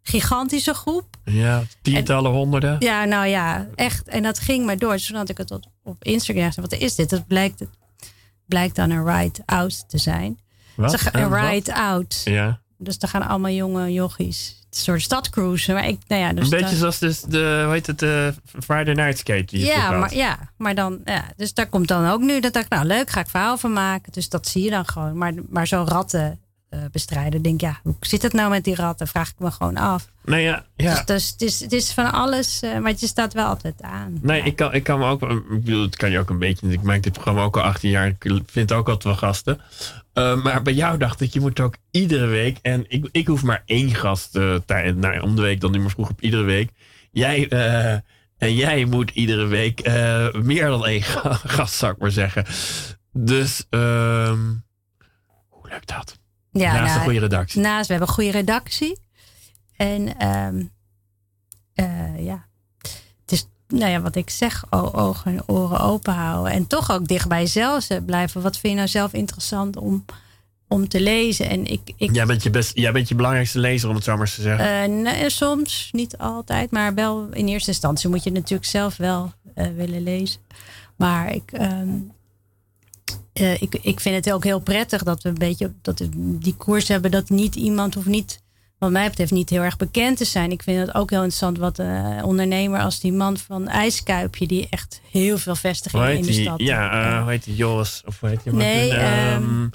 [0.03, 1.17] gigantische groep.
[1.25, 2.77] Ja, tientallen, en, honderden.
[2.79, 4.09] Ja, nou ja, echt.
[4.09, 4.93] En dat ging maar door.
[4.93, 6.71] Dus toen had ik het op, op Instagram gezegd.
[6.71, 7.11] Wat is dit?
[7.11, 7.65] Dat blijkt,
[8.47, 10.39] blijkt dan een ride-out te zijn.
[10.77, 11.09] Wat?
[11.13, 12.21] Een ride-out.
[12.25, 12.61] Ja.
[12.79, 15.73] Dus daar gaan allemaal jonge jochies soort stadcruise.
[15.73, 18.95] Maar ik, nou ja, dus een beetje zoals dus de, hoe heet het, de Friday
[18.95, 19.59] Night Skate.
[19.59, 22.85] ja, maar, ja, maar dan, ja, dus daar komt dan ook nu dat ik, nou
[22.85, 24.13] leuk, ga ik verhaal van maken.
[24.13, 25.17] Dus dat zie je dan gewoon.
[25.17, 26.41] Maar, maar zo'n ratten
[26.93, 29.09] bestrijden, denk ja, hoe zit het nou met die ratten?
[29.09, 30.11] Vraag ik me gewoon af.
[30.25, 30.95] Nee, ja, ja.
[30.95, 34.19] Dus, dus het, is, het is van alles, uh, maar je staat wel altijd aan.
[34.23, 34.45] Nee, ja.
[34.45, 36.83] ik, kan, ik kan me ook, ik bedoel, het kan je ook een beetje, ik
[36.83, 39.61] maak dit programma ook al 18 jaar, ik vind ook altijd wel gasten.
[40.15, 42.59] Uh, maar bij jou dacht ik, je moet ook iedere week.
[42.63, 45.81] En ik, ik hoef maar één gast uh, tijd, nou, om de week, dan nu
[45.81, 46.71] maar vroeg op iedere week.
[47.11, 47.93] Jij, uh,
[48.39, 49.87] en jij moet iedere week
[50.33, 51.03] meer dan één
[51.57, 52.45] gast, zou ik maar zeggen.
[53.13, 54.65] Dus, um,
[55.49, 56.21] hoe lukt dat?
[56.53, 57.61] Ja, naast nou, een goede redactie.
[57.61, 58.99] Naast, we hebben een goede redactie.
[59.77, 60.71] En um,
[61.75, 62.47] uh, ja,
[63.21, 66.53] het is, nou ja, wat ik zeg, ogen en oren open houden.
[66.53, 68.43] En toch ook dicht bij jezelf blijven.
[68.43, 70.05] Wat vind je nou zelf interessant om,
[70.69, 71.49] om te lezen?
[71.49, 74.13] En ik, ik, jij, bent je best, jij bent je belangrijkste lezer, om het zo
[74.13, 74.91] maar eens te zeggen.
[74.91, 76.71] Uh, nee, soms, niet altijd.
[76.71, 80.41] Maar wel in eerste instantie moet je natuurlijk zelf wel uh, willen lezen.
[80.97, 82.13] Maar ik, um,
[83.41, 86.57] uh, ik, ik vind het ook heel prettig dat we een beetje dat we die
[86.57, 87.11] koers hebben.
[87.11, 88.43] Dat niet iemand hoeft niet
[88.83, 90.51] wat mij betreft niet heel erg bekend te zijn.
[90.51, 94.47] Ik vind het ook heel interessant wat een uh, ondernemer als die man van IJskuipje,
[94.47, 98.03] die echt heel veel vestigingen in de stad Ja, uh, hoe heet die Joris?
[98.07, 98.53] Of hoe heet die?
[98.53, 98.93] Nee,
[99.35, 99.71] um,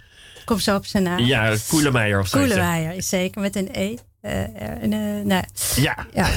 [0.45, 1.19] kom zo op zijn naam.
[1.19, 2.37] Ja, Koelemeijer of zo.
[2.37, 3.95] Koelemeijer, zeker, met een E.
[4.21, 5.43] Uh, nou,
[5.75, 6.05] ja.
[6.13, 6.29] ja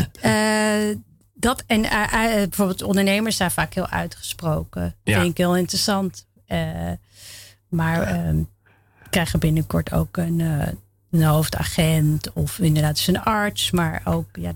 [1.35, 1.81] dat en
[2.49, 4.97] bijvoorbeeld ondernemers zijn vaak heel uitgesproken.
[5.05, 5.21] Ja.
[5.21, 6.27] Vind ik heel interessant.
[7.71, 8.45] Maar uh,
[9.11, 10.41] krijgen binnenkort ook een
[11.11, 13.71] een hoofdagent of inderdaad zijn arts.
[13.71, 14.53] Maar ook, ja,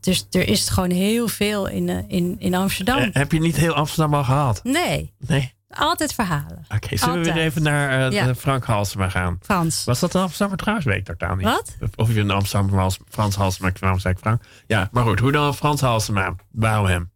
[0.00, 2.98] dus er is gewoon heel veel in, eh, in, in Amsterdam.
[2.98, 4.60] Eh, heb je niet heel Amsterdam al gehad?
[4.64, 5.12] Nee.
[5.18, 5.56] Nee.
[5.68, 6.66] Altijd verhalen.
[6.74, 9.38] Oké, zullen we weer even naar Frank Halsema gaan?
[9.42, 9.84] Frans.
[9.84, 10.86] Was dat een Amsterdammer trouwens?
[10.86, 11.44] Weet ik dat daar niet.
[11.44, 11.76] Wat?
[11.96, 14.42] Of je een Amsterdammer was, Frans Halsema, waarom zei ik Frank?
[14.66, 16.34] Ja, maar goed, hoe dan Frans Halsema?
[16.50, 17.10] Waarom hem?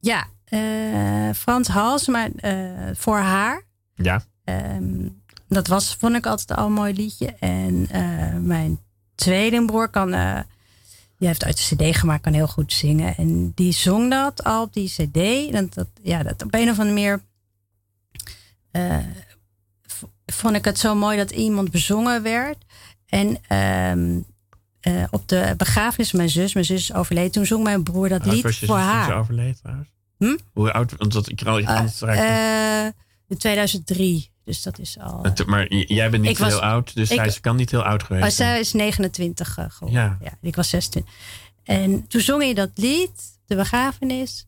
[0.00, 0.26] Ja,
[1.34, 2.28] Frans Halsema
[2.94, 3.65] voor haar.
[3.96, 4.24] Ja.
[4.44, 7.34] Um, dat was, vond ik altijd al een mooi liedje.
[7.40, 8.78] En uh, mijn
[9.14, 10.40] tweelingbroer kan, uh,
[11.18, 13.16] die heeft uit de cd gemaakt, kan heel goed zingen.
[13.16, 15.52] En die zong dat al op die cd.
[15.52, 17.20] Dat, dat, ja, dat op een of andere manier
[18.72, 18.98] uh,
[20.26, 22.64] vond ik het zo mooi dat iemand bezongen werd.
[23.06, 23.38] En
[23.98, 24.26] um,
[25.10, 28.56] op de begrafenis van mijn zus, mijn zus overleed, toen zong mijn broer dat lied
[28.56, 29.06] voor haar.
[29.06, 29.88] Hoe overleed trouwens?
[30.18, 30.36] Hm?
[30.52, 30.94] Hoe oud?
[30.96, 32.00] Want ik kan iets
[33.28, 34.30] In 2003.
[34.44, 35.26] Dus dat is al.
[35.46, 38.30] maar jij bent niet heel oud, dus ik, zij kan niet heel oud geweest oh,
[38.30, 40.00] Zij is 29 uh, geworden.
[40.00, 40.18] Ja.
[40.20, 40.38] ja.
[40.42, 41.14] Ik was 26.
[41.64, 44.46] En toen zong je dat lied, de begrafenis.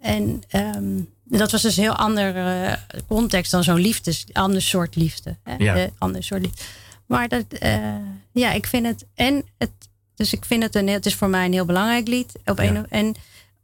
[0.00, 4.96] En um, dat was dus een heel andere uh, context dan zo'n liefdes, ander soort
[4.96, 5.36] liefde.
[5.42, 5.54] Hè?
[5.58, 5.76] Ja.
[5.76, 6.62] Uh, ander soort liefde.
[7.06, 7.96] Maar dat, uh,
[8.32, 9.06] ja, ik vind het.
[9.14, 9.70] En het.
[10.14, 10.88] Dus ik vind het een.
[10.88, 12.32] Het is voor mij een heel belangrijk lied.
[12.44, 12.64] Op ja.
[12.64, 13.14] een, en,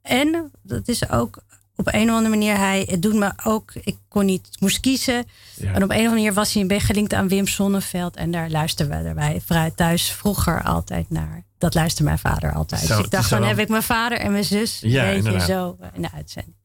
[0.02, 1.42] en dat is ook
[1.76, 5.24] op een of andere manier, hij, het doet me ook, ik kon niet, moest kiezen.
[5.60, 8.16] En op een of andere manier was hij een beetje gelinkt aan Wim Sonneveld.
[8.16, 9.14] En daar luisterden
[9.46, 11.44] wij thuis vroeger altijd naar.
[11.58, 12.80] Dat luisterde mijn vader altijd.
[12.80, 15.40] Zo, dus ik dacht, dan heb ik mijn vader en mijn zus ja, een beetje
[15.40, 16.56] zo in de uitzending.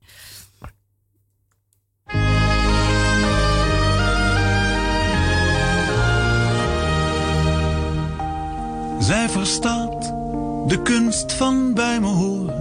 [9.00, 10.04] Zij verstaat
[10.68, 12.61] de kunst van bij me horen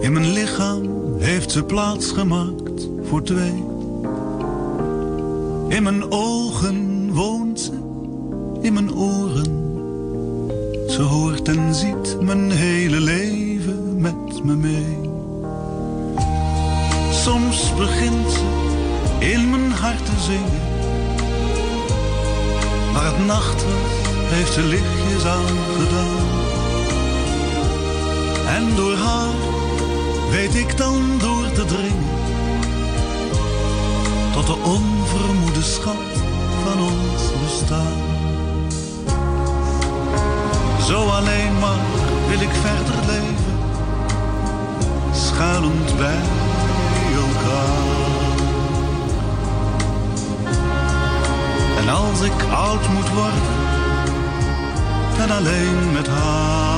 [0.00, 0.82] in mijn lichaam
[1.18, 3.64] heeft ze plaats gemaakt voor twee.
[5.68, 7.72] In mijn ogen woont ze,
[8.60, 9.64] in mijn oren.
[10.88, 14.96] Ze hoort en ziet mijn hele leven met me mee.
[17.10, 18.44] Soms begint ze
[19.18, 20.64] in mijn hart te zingen.
[22.92, 23.64] Maar het nacht
[24.28, 26.34] heeft ze lichtjes aangedaan.
[28.46, 29.34] En door haar
[30.30, 32.16] weet ik dan door te dringen
[34.32, 36.06] tot de onvermoede schat
[36.64, 38.02] van ons bestaan.
[40.86, 41.80] Zo alleen maar
[42.28, 43.58] wil ik verder leven,
[45.12, 46.22] schuilend bij
[47.14, 47.94] elkaar.
[51.78, 53.42] En als ik oud moet worden,
[55.18, 56.75] dan alleen met haar.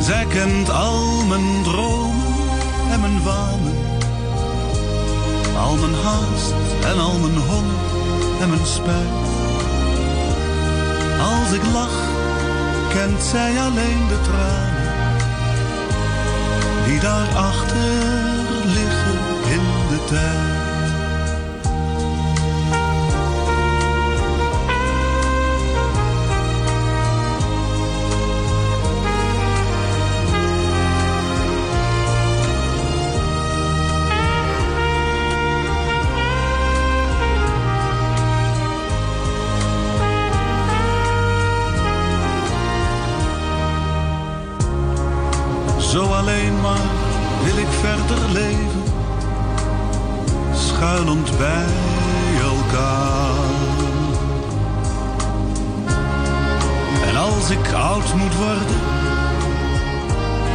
[0.00, 2.34] Zij kent al mijn dromen
[2.90, 3.78] en mijn wanen.
[5.58, 7.80] Al mijn haast en al mijn honger
[8.40, 9.28] en mijn spijt.
[11.20, 11.98] Als ik lach,
[12.88, 14.92] kent zij alleen de tranen.
[16.86, 17.78] Die daarachter
[18.64, 19.18] liggen
[19.50, 20.69] in de tijd.
[57.50, 58.80] als ik oud moet worden,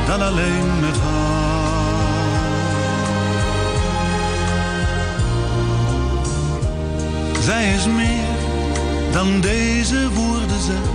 [0.08, 2.34] dan alleen met haar.
[7.42, 8.38] Zij is meer
[9.12, 10.94] dan deze woorden zijn.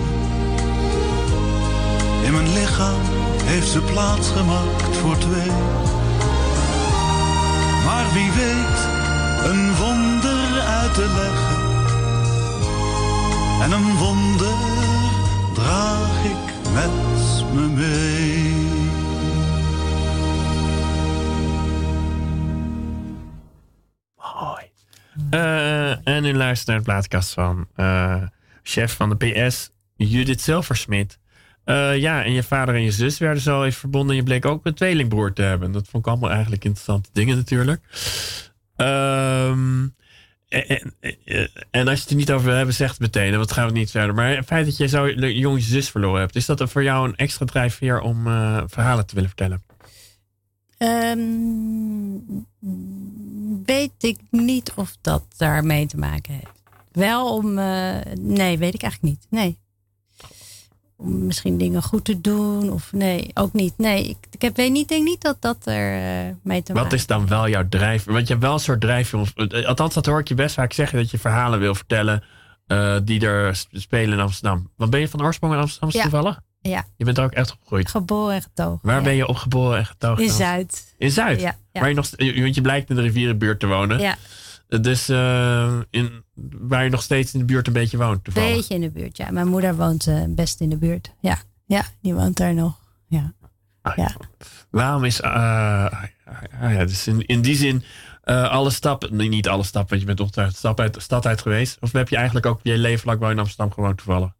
[2.24, 3.00] In mijn lichaam
[3.44, 5.52] heeft ze plaats gemaakt voor twee.
[7.84, 8.80] Maar wie weet
[9.50, 11.58] een wonder uit te leggen
[13.62, 14.79] en een wonder
[15.70, 16.90] draag ik met
[17.54, 18.58] me mee.
[24.16, 24.70] Mooi.
[25.30, 28.22] Eh, en u luistert naar de plaatkast van eh,
[28.62, 31.18] chef van de PS, Judith Silversmit.
[31.64, 34.10] Eh, ja, en je vader en je zus werden zo even verbonden.
[34.10, 35.72] En je bleek ook een tweelingbroer te hebben.
[35.72, 37.80] Dat vond ik allemaal eigenlijk interessante dingen natuurlijk.
[38.76, 39.86] Ehm,
[40.50, 43.36] en, en, en als je het er niet over wil hebben, zeg het meteen.
[43.36, 44.14] Want gaan we niet verder.
[44.14, 47.08] Maar het feit dat je zo een jonge zus verloren hebt, is dat voor jou
[47.08, 49.62] een extra drijfveer om eh, verhalen te willen vertellen?
[50.78, 51.20] Ehm,
[53.64, 56.62] weet ik niet of dat daarmee te maken heeft.
[56.92, 57.58] Wel om.
[57.58, 59.26] eh, nee, weet ik eigenlijk niet.
[59.30, 59.58] Nee.
[61.00, 63.74] Om misschien dingen goed te doen of nee, ook niet.
[63.76, 65.94] Nee, ik, ik heb, weet niet, denk niet dat dat er
[66.26, 68.12] eh, mee te Wat maken is dan wel jouw drijfveer?
[68.12, 70.72] Want je hebt wel een soort om- eh, Althans, dat hoor ik je best vaak
[70.72, 70.98] zeggen.
[70.98, 72.22] Dat je verhalen wil vertellen
[72.66, 74.70] eh, die er spelen in Amsterdam.
[74.76, 76.02] Want ben je van oorsprong in Amsterdam Ja.
[76.02, 76.40] toevallig?
[76.60, 77.88] Ja, Je bent er ook echt opgegroeid.
[77.88, 78.78] geboren en getogen.
[78.82, 79.02] Waar ja.
[79.02, 80.24] ben je opgeboren en getogen?
[80.24, 80.30] In?
[80.30, 80.94] Zuid.
[80.98, 81.40] In Zuid?
[81.40, 81.80] Ja, ja.
[81.80, 83.98] Waar je nog, want je blijkt in de rivierenbuurt te wonen.
[84.00, 84.16] Ja,
[84.80, 86.24] Dus eh, in,
[86.60, 89.16] waar je nog steeds in de buurt een beetje woont een beetje in de buurt.
[89.16, 91.14] Ja, mijn moeder woont eh, best in de buurt.
[91.20, 92.78] Ja, ja, die woont daar nog.
[93.08, 93.32] Ja.
[93.82, 94.10] Ah, Ja.
[94.70, 95.20] Waarom is...
[95.20, 97.82] eh, ah, ja, dus in, in die zin...
[98.22, 101.26] eh, alle stappen, nee, niet alle stappen, want je bent toch de stap uit, stad
[101.26, 101.76] uit geweest.
[101.80, 104.30] Of heb je eigenlijk ook je leven lang wel in Amsterdam gewoond toevallig?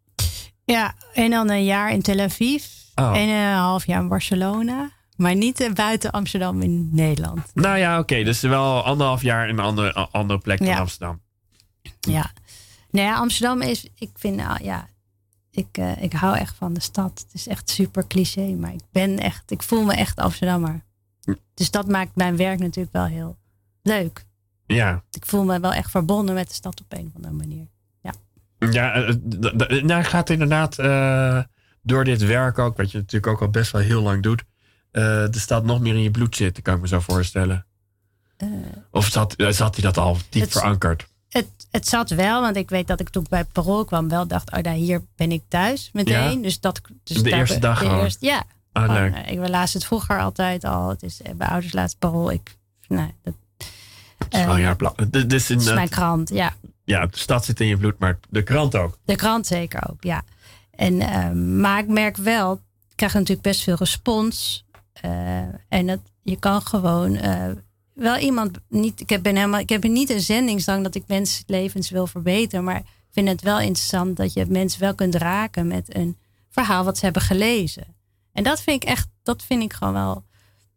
[0.65, 2.65] ja, en dan een jaar in Tel Aviv.
[2.95, 3.17] Oh.
[3.17, 4.91] En een half jaar in Barcelona.
[5.17, 7.41] Maar niet buiten Amsterdam in Nederland.
[7.55, 8.23] Nou ja, oké.
[8.25, 10.79] dus wel anderhalf jaar in een andere, andere plek dan Ja.
[10.79, 11.21] Amsterdam.
[12.01, 12.33] Ja.
[12.91, 14.89] Nou ja, Amsterdam is, ik vind, nou ja,
[15.51, 17.19] ik, eh, ik hou echt van de stad.
[17.27, 20.85] Het is echt super cliché, maar ik ben echt, ik voel me echt Amsterdammer.
[21.23, 21.35] Hm.
[21.55, 23.37] Dus dat maakt mijn werk natuurlijk wel heel
[23.83, 24.25] leuk.
[24.67, 25.03] Ja.
[25.11, 27.67] Ik voel me wel echt verbonden met de stad op een of andere manier.
[28.71, 31.43] Ja, eh, d- d- nou gaat inderdaad eh,
[31.83, 34.43] door dit werk ook, wat je natuurlijk ook al best wel heel lang doet,
[34.91, 37.67] eh, de stad nog meer in je bloed zitten, kan ik me zo voorstellen.
[38.37, 38.49] Eh,
[38.91, 41.09] Of zat, eh, zat hij dat al diep Het- verankerd?
[41.71, 44.63] Het, zat wel, want ik weet dat ik toen bij Parool kwam wel dacht, oh,
[44.63, 46.33] daar hier ben ik thuis meteen.
[46.37, 46.43] Ja?
[46.43, 48.05] Dus dat, dus De daar- eerste dag de gewoon?
[48.05, 48.43] eerste- ja,
[48.73, 49.15] Ah, Gewoon, leuk.
[49.15, 49.39] eh, ik
[49.75, 50.89] het vroeger altijd al.
[50.89, 52.31] Het is eh, bij ouders laatst parool.
[52.31, 52.57] Ik,
[52.89, 53.35] nou, dat
[54.19, 54.47] Het is eh,
[55.69, 56.29] eh, mijn krant.
[56.29, 56.53] Ja,
[56.85, 58.99] ja, de stad zit in je bloed, maar de krant ook.
[59.05, 60.03] de krant zeker ook.
[60.05, 60.23] Ja.
[60.71, 62.53] En, eh, maar ik merk wel,
[62.89, 64.65] ik krijg natuurlijk best veel respons.
[64.93, 67.47] eh, en dat, je kan gewoon eh,
[68.01, 69.01] wel iemand niet.
[69.01, 72.65] Ik heb, ben helemaal, ik heb niet een zendingsdrang dat ik mensen levens wil verbeteren.
[72.65, 76.17] Maar ik vind het wel interessant dat je mensen wel kunt raken met een
[76.51, 77.85] verhaal wat ze hebben gelezen.
[78.33, 80.25] En dat vind ik echt, dat vind ik gewoon wel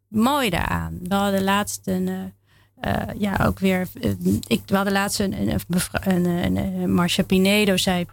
[0.08, 1.00] mooi daaraan.
[1.04, 4.12] We hadden laatst een, eh, eh, ja, ook weer, eh,
[4.48, 5.62] ik, we hadden laatst een, een,
[6.04, 8.06] een, een, Marcia Pinedo zei,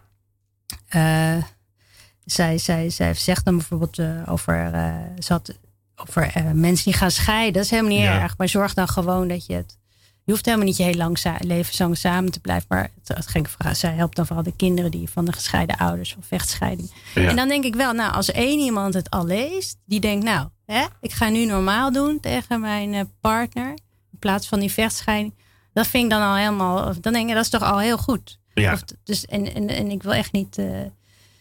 [2.25, 4.71] zij, zij, zij zegt dan bijvoorbeeld over,
[5.19, 5.59] ze had
[6.01, 7.53] over eh, mensen die gaan scheiden.
[7.53, 8.21] Dat is helemaal niet Ja.
[8.21, 9.79] erg, maar zorg dan gewoon dat je het,
[10.25, 13.51] je hoeft helemaal niet je heel lang levenslang samen te blijven, maar het, het ging
[13.51, 16.91] vooral- zij helpt dan vooral de kinderen die van de gescheiden ouders van vechtscheiding.
[17.15, 17.29] Ja.
[17.29, 20.49] En dan denk ik wel, nou, als één iemand het al leest, die denkt, nou,
[20.67, 23.69] hè, ik ga nu normaal doen tegen mijn eh, partner,
[24.13, 25.35] in plaats van die vechtscheiding.
[25.73, 28.39] Dat vind ik dan al helemaal, dan denk ik, dat is toch al heel goed.
[28.55, 28.73] Ja.
[28.73, 30.67] Of, dus, en, en, en ik wil echt niet eh,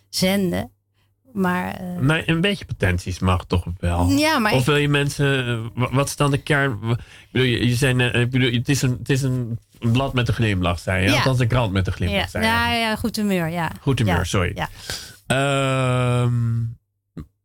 [0.10, 0.72] zenden,
[1.34, 4.10] maar eh, Nee, een beetje potenties mag toch wel.
[4.10, 6.72] ja, maar Of ik- wil je mensen, eh, wa- wat is dan de kern?
[6.92, 6.98] Ik
[7.32, 10.14] bedoel, je, je zei, net, ik bedoel, het is, een, het is een, een blad
[10.14, 11.10] met een glimlach, zei je.
[11.10, 11.16] Ja.
[11.16, 12.50] Althans, een krant met een ja, glimlach, zei je.
[12.52, 13.72] ja, ja, goed humeur, ja.
[13.82, 14.52] Goed humeur, Ja, sorry.
[14.56, 14.70] Ja.
[15.28, 16.60] Ehm,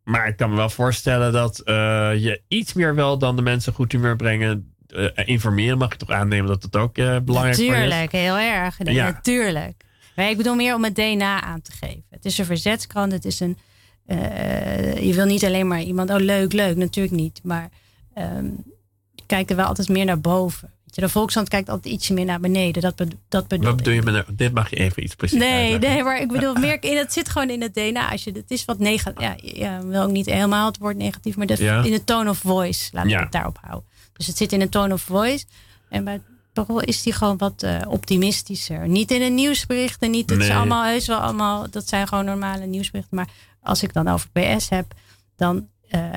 [0.04, 1.74] maar ik kan me wel voorstellen dat eh,
[2.16, 4.68] je iets meer wel dan de mensen goed humeur brengen.
[4.88, 7.66] eh, informeren mag je toch aannemen dat het ook eh, belangrijk is?
[7.68, 8.76] Natuurlijk, heel erg.
[8.82, 9.04] Ja.
[9.04, 9.82] Natuurlijk.
[10.16, 12.04] Maar ik bedoel meer om het DNA aan te geven.
[12.10, 13.12] Het is een verzetskrant.
[13.12, 13.58] Het is een.
[14.06, 16.10] Eh, je wil niet alleen maar iemand.
[16.10, 16.76] Oh, leuk, leuk.
[16.76, 17.40] Natuurlijk niet.
[17.42, 17.68] Maar
[18.14, 18.46] ehm
[19.26, 20.72] kijk er wel altijd meer naar boven.
[20.84, 22.82] De Volkshand kijkt altijd ietsje meer naar beneden.
[22.82, 22.96] Dat,
[23.28, 25.90] dat bedoel Wat bedoel je met een- dit mag je even iets precies Nee, uitleggen.
[25.90, 26.82] nee, maar ik bedoel meer.
[26.82, 28.10] in- Het zit gewoon in het DNA.
[28.10, 29.20] Als je, het is wat negatief.
[29.20, 31.82] Ja, ja, wil ook niet helemaal het woord negatief, maar dat Ja.
[31.82, 32.88] in de tone of voice.
[32.92, 33.16] Laat Ja.
[33.16, 33.88] ik het daarop houden.
[34.12, 35.44] Dus het zit in een tone of voice.
[35.88, 36.20] En bij
[36.52, 38.88] Parool is die gewoon wat eh, optimistischer.
[38.88, 40.30] Niet in de nieuwsberichten, niet.
[40.30, 40.56] Het is Nee.
[40.56, 41.66] allemaal heus wel allemaal.
[41.70, 43.16] Dat zijn gewoon normale nieuwsberichten.
[43.16, 43.28] Maar
[43.64, 44.86] als ik dan over PS heb,
[45.36, 45.68] dan.
[45.88, 46.10] eh,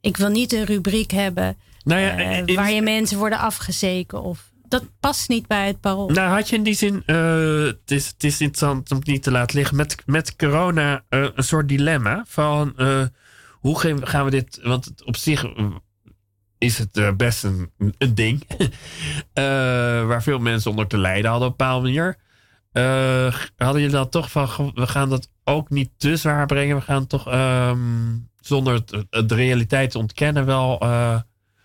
[0.00, 4.22] ik wil niet een rubriek hebben Nou ja, eh, in- waar je mensen worden afgezeken
[4.22, 6.08] of dat past niet bij het parool.
[6.08, 9.22] Nou, had je in die zin, uh, het, is, het is interessant om het niet
[9.22, 13.02] te laten liggen, met, met corona uh, een soort dilemma van uh,
[13.52, 15.44] hoe gaan we dit, want op zich
[16.58, 18.46] is het best een, een ding
[20.08, 22.16] waar veel mensen onder te lijden hadden op een bepaalde manier.
[23.56, 27.06] Hadden jullie dan toch van, we gaan dat ook niet te zwaar brengen, we gaan
[27.06, 30.84] toch um, zonder het, de realiteit te ontkennen wel,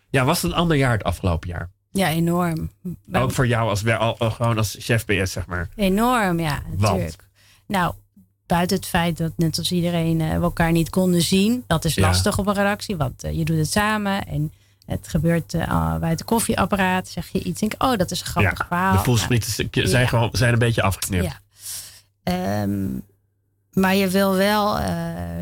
[0.09, 1.69] ja, was het een ander jaar het afgelopen jaar?
[1.95, 2.71] Ja, enorm.
[3.11, 5.69] Ook voor jou als, al, gewoon als chef BS, zeg maar.
[5.75, 7.27] Enorm, ja, natuurlijk.
[7.67, 7.93] Nou,
[8.45, 11.63] buiten het feit dat net als iedereen uh, we elkaar niet konden zien.
[11.67, 14.27] Dat is lastig op een redactie, want je doet het samen.
[14.27, 14.53] En
[14.85, 17.07] het gebeurt uh, bij het koffieapparaat.
[17.07, 18.97] Zeg je iets, denk oh, dat is een grappig ja, verhaal.
[18.97, 21.37] De voelsprieten nou, zijn, gewoon, zijn een beetje afgeknipt.
[22.23, 22.61] Ja.
[22.61, 23.03] Um,
[23.71, 24.79] maar je wil wel,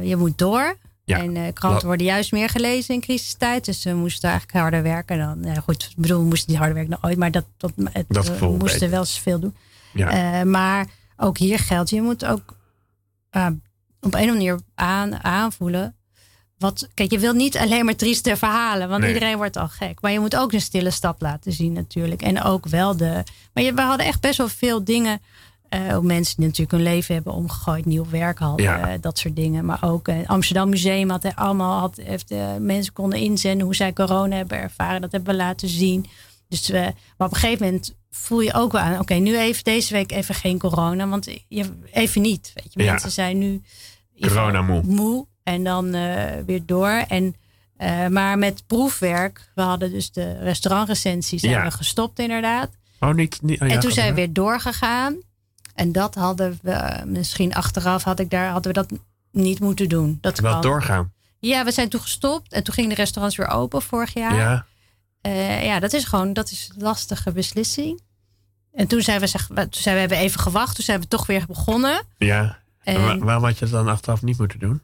[0.01, 0.77] je moet door.
[1.05, 1.17] Ja.
[1.17, 3.65] En uh, kranten worden juist meer gelezen in crisistijd.
[3.65, 5.61] Dus we moesten eigenlijk harder werken dan.
[5.63, 7.17] Goed, ik bedoel, we moesten niet harder werken dan ooit.
[7.17, 9.55] Maar dat, dat, het, dat we moesten wel zoveel doen.
[9.93, 10.43] Ja.
[10.43, 10.87] Maar
[11.17, 12.55] ook hier geldt, je moet ook
[13.31, 13.61] op een
[14.01, 15.95] of andere manier aan, aanvoelen.
[16.63, 20.01] Wat, kijk, je wilt niet alleen maar trieste verhalen, want iedereen wordt al gek.
[20.01, 22.21] Maar je moet ook een stille stap laten zien natuurlijk.
[22.21, 23.23] En ook wel de...
[23.53, 25.21] Maar je, we hadden echt best wel veel dingen
[25.69, 28.93] uh, mensen die natuurlijk hun leven hebben omgegooid, nieuw werk hadden, ja.
[28.93, 29.65] uh, dat soort dingen.
[29.65, 33.93] Maar ook uh, Amsterdam Museum had er allemaal, had, heeft, mensen konden inzenden hoe zij
[33.93, 35.01] corona hebben ervaren.
[35.01, 36.05] Dat hebben we laten zien.
[36.47, 39.63] Dus we, maar op een gegeven moment voel je ook wel aan, oké, nu even
[39.63, 42.51] deze week even geen corona, want je, even niet.
[42.53, 43.61] Weet je, mensen zijn nu
[44.19, 44.81] corona moe.
[44.83, 45.91] moe en dan
[46.45, 47.03] weer door.
[47.07, 47.35] En
[48.09, 51.69] maar met proefwerk, we hadden dus de restaurantrecensies ja.
[51.69, 52.69] gestopt inderdaad.
[52.99, 55.15] Oh, niet, niet oh, ja, en toen zijn we weer doorgegaan.
[55.75, 58.99] En dat hadden we misschien achteraf had ik daar, hadden we dat
[59.31, 60.17] niet moeten doen.
[60.21, 61.11] Dat Wel doorgaan.
[61.39, 64.35] Ja, we zijn toen gestopt en toen gingen de restaurants weer open vorig jaar.
[64.35, 64.65] Ja,
[65.21, 68.01] uh, ja dat is gewoon dat is een lastige beslissing.
[68.73, 71.25] En toen zijn we, zeg, toen zijn we hebben even gewacht, toen zijn we toch
[71.25, 72.03] weer begonnen.
[72.17, 72.57] Ja.
[72.83, 74.81] En, waarom had je het dan achteraf niet moeten doen?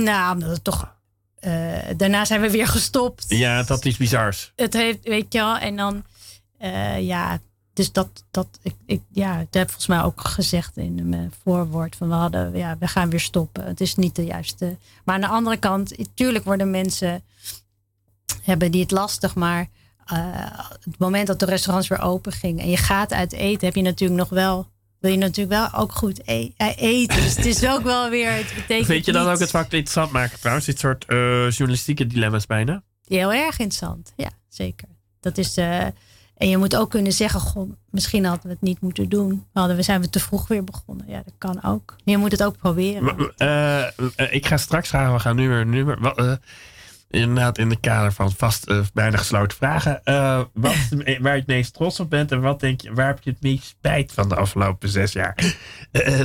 [0.00, 0.94] Nou, omdat het toch.
[1.40, 3.24] Uh, daarna zijn we weer gestopt.
[3.28, 4.52] Ja, dat is bizars.
[4.56, 6.04] Het heeft, weet je wel, en dan.
[6.60, 7.40] Uh, ja,
[7.72, 11.96] dus dat, dat ik, ik, ja, dat heb volgens mij ook gezegd in mijn voorwoord.
[11.96, 13.64] Van we hadden, ja, we gaan weer stoppen.
[13.64, 14.76] Het is niet de juiste.
[15.04, 17.22] Maar aan de andere kant, natuurlijk worden mensen,
[18.42, 19.34] hebben die het lastig.
[19.34, 19.68] Maar
[20.12, 20.18] uh,
[20.80, 23.82] het moment dat de restaurants weer open gingen en je gaat uit eten, heb je
[23.82, 24.66] natuurlijk nog wel,
[25.02, 27.22] wil je natuurlijk wel ook goed e eten.
[27.22, 30.10] Dus het is ook wel weer, het betekent Vind je dan ook het vak interessant
[30.10, 30.66] maken trouwens?
[30.66, 32.82] Dit soort uh, journalistieke dilemma's bijna?
[33.06, 34.88] Heel erg interessant, ja, zeker.
[35.20, 35.58] Dat is...
[35.58, 35.86] Uh,
[36.36, 39.46] en je moet ook kunnen zeggen, goh, misschien hadden we het niet moeten doen.
[39.52, 41.06] Hadden we zijn we te vroeg weer begonnen.
[41.08, 41.96] Ja, dat kan ook.
[42.04, 43.32] Je moet het ook proberen.
[43.38, 43.86] Uh,
[44.30, 45.98] ik ga straks vragen, we gaan nu weer, nu weer
[47.12, 50.00] inderdaad in de kader van vast uh, bijna gesloten vragen.
[50.04, 50.74] Uh, wat,
[51.20, 53.42] waar je het meest trots op bent en wat denk je, waar heb je het
[53.42, 55.38] meest spijt van de afgelopen zes jaar?
[55.92, 56.20] Uh,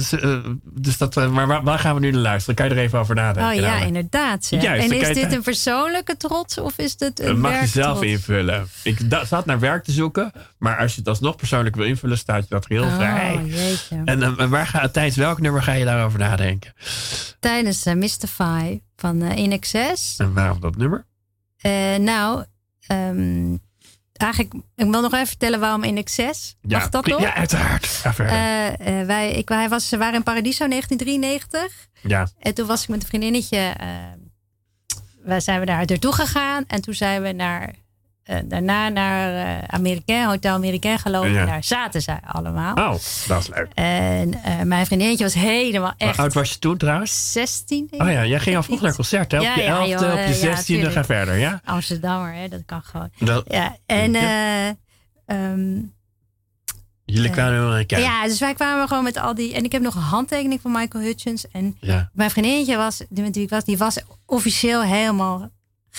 [0.63, 2.55] dus dat, maar waar, waar, gaan we nu naar luisteren?
[2.55, 3.53] Kan je er even over nadenken?
[3.53, 4.47] Oh ja, inderdaad.
[4.49, 8.67] Juist, en is dit een persoonlijke trots of is dit een mag je zelf invullen.
[8.83, 12.41] Ik zat naar werk te zoeken, maar als je het alsnog persoonlijk wil invullen, staat
[12.41, 13.41] je dat heel oh, vrij.
[13.45, 14.01] Jeetje.
[14.05, 16.73] En waar ga, tijdens welk nummer ga je daarover nadenken?
[17.39, 20.19] Tijdens Mystify van uh, In Excess.
[20.19, 21.05] En waarom dat nummer?
[21.61, 22.45] Uh, nou,
[22.91, 23.59] um,
[24.13, 26.55] eigenlijk, ik wil nog even vertellen waarom In Excess.
[26.61, 27.21] Ja, Mag dat nog?
[27.21, 28.01] Ja, uiteraard.
[28.05, 31.87] Uh, wij, ik, wij was, waren in Paradiso 1993.
[32.01, 32.27] Ja.
[32.39, 33.75] En toen was ik met een vriendinnetje.
[35.23, 36.63] wij zijn we daar naartoe gegaan.
[36.67, 37.73] En toen zijn we naar
[38.29, 41.31] uh, daarna naar uh, Amerikaan, Hotel Amerikaan gelopen.
[41.31, 41.45] Ja.
[41.45, 42.75] Daar zaten zij allemaal.
[42.75, 42.91] Oh,
[43.27, 43.67] dat is leuk.
[43.73, 46.15] En uh, mijn vriendinnetje was helemaal echt...
[46.15, 47.31] Hoe oud was je toen trouwens?
[47.31, 47.87] 16.
[47.91, 49.41] Oh ja, jij ging al vroeg naar concerten.
[49.41, 51.61] Ja, op je ja, 11e, op je 16e, ga verder, ja?
[51.63, 53.09] Amsterdammer, hè, dat kan gewoon.
[53.17, 54.11] Dat, ja, en...
[54.11, 54.75] Ja.
[55.25, 55.95] Um,
[57.05, 57.99] Jullie kwamen kijken.
[57.99, 59.53] Ja, dus wij kwamen gewoon met al die.
[59.53, 61.47] En ik heb nog een handtekening van Michael Hutchins.
[61.51, 62.09] En ja.
[62.13, 65.49] mijn vriendinnetje was, die was, die was officieel helemaal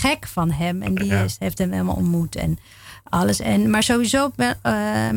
[0.00, 0.82] gek van hem.
[0.82, 2.58] En die heeft hem helemaal ontmoet en
[3.02, 3.40] alles.
[3.40, 5.10] En, maar sowieso uh,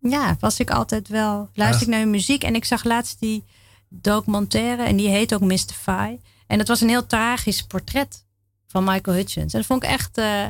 [0.00, 1.48] ja, was ik altijd wel...
[1.54, 2.42] Luister ik naar hun muziek.
[2.42, 3.44] En ik zag laatst die
[3.88, 4.82] documentaire.
[4.82, 6.16] En die heet ook Mystify.
[6.46, 8.24] En dat was een heel tragisch portret
[8.66, 9.52] van Michael Hutchins.
[9.52, 10.42] En dat vond ik echt, uh,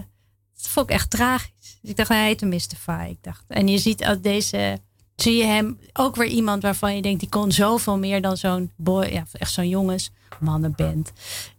[0.54, 1.78] dat vond ik echt tragisch.
[1.80, 3.06] Dus ik dacht, hij heet Mystify.
[3.10, 4.80] Ik dacht, en je ziet uit deze
[5.16, 8.70] zie je hem ook weer iemand waarvan je denkt, die kon zoveel meer dan zo'n
[8.76, 10.10] boy, ja, echt zo'n jongens
[10.40, 11.12] mannenband.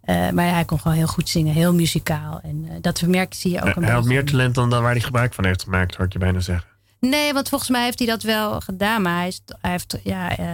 [0.05, 2.39] Uh, maar hij kon gewoon heel goed zingen, heel muzikaal.
[2.43, 3.76] En uh, dat merk zie je ook.
[3.76, 6.39] Een hij had meer talent dan, waar hij gebruik van heeft gemaakt, hoor je bijna
[6.39, 6.68] zeggen.
[6.99, 9.01] Nee, want volgens mij heeft hij dat wel gedaan.
[9.01, 10.45] Maar hij is, hij heeft, ja, uh,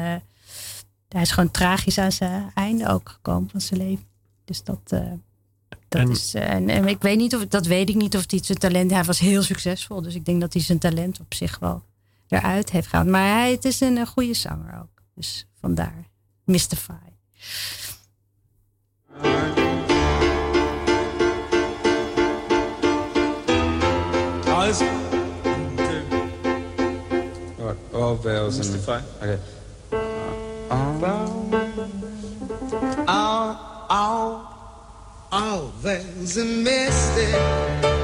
[1.10, 4.06] hij is gewoon tragisch aan zijn einde ook gekomen van zijn leven.
[4.45, 4.80] Dus dat.
[5.88, 8.24] Dat En- is, eh, en, en ik weet niet of dat weet ik niet of
[8.28, 8.91] hij zijn talent.
[8.91, 11.84] Hij was heel succesvol, dus ik denk dat hij zijn talent op zich wel
[12.34, 13.08] eruit heeft gehaald.
[13.08, 15.02] Maar hij het is een, goede zanger ook.
[15.16, 16.10] Dus vandaar.
[16.44, 16.94] Mystify.
[24.46, 24.70] Oh,
[27.58, 27.78] What?
[27.94, 29.00] All bells and Mystify.
[29.22, 29.38] Okay.
[33.08, 34.48] Oh, oh,
[35.32, 38.03] oh, there's a mystic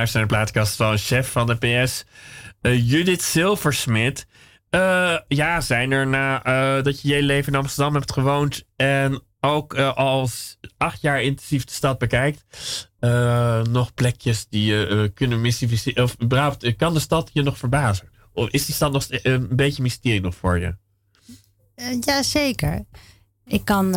[0.00, 2.04] En u luistert naar de plaatkast van chef van de PS,
[2.60, 4.26] eh, Judith Silversmit.
[4.70, 9.22] Eh, ja, zijn er na eh, dat je je leven in Amsterdam hebt gewoond en
[9.40, 12.44] ook als acht jaar intensief de stad bekijkt,
[13.70, 16.04] nog plekjes die je kunnen mystificeren?
[16.04, 18.08] Of überhaupt, kan de stad je nog verbazen?
[18.32, 20.76] Of is die stad nog een beetje mysterie nog voor je?
[21.74, 22.84] Eh, ja, zeker.
[23.46, 23.94] Ik kan.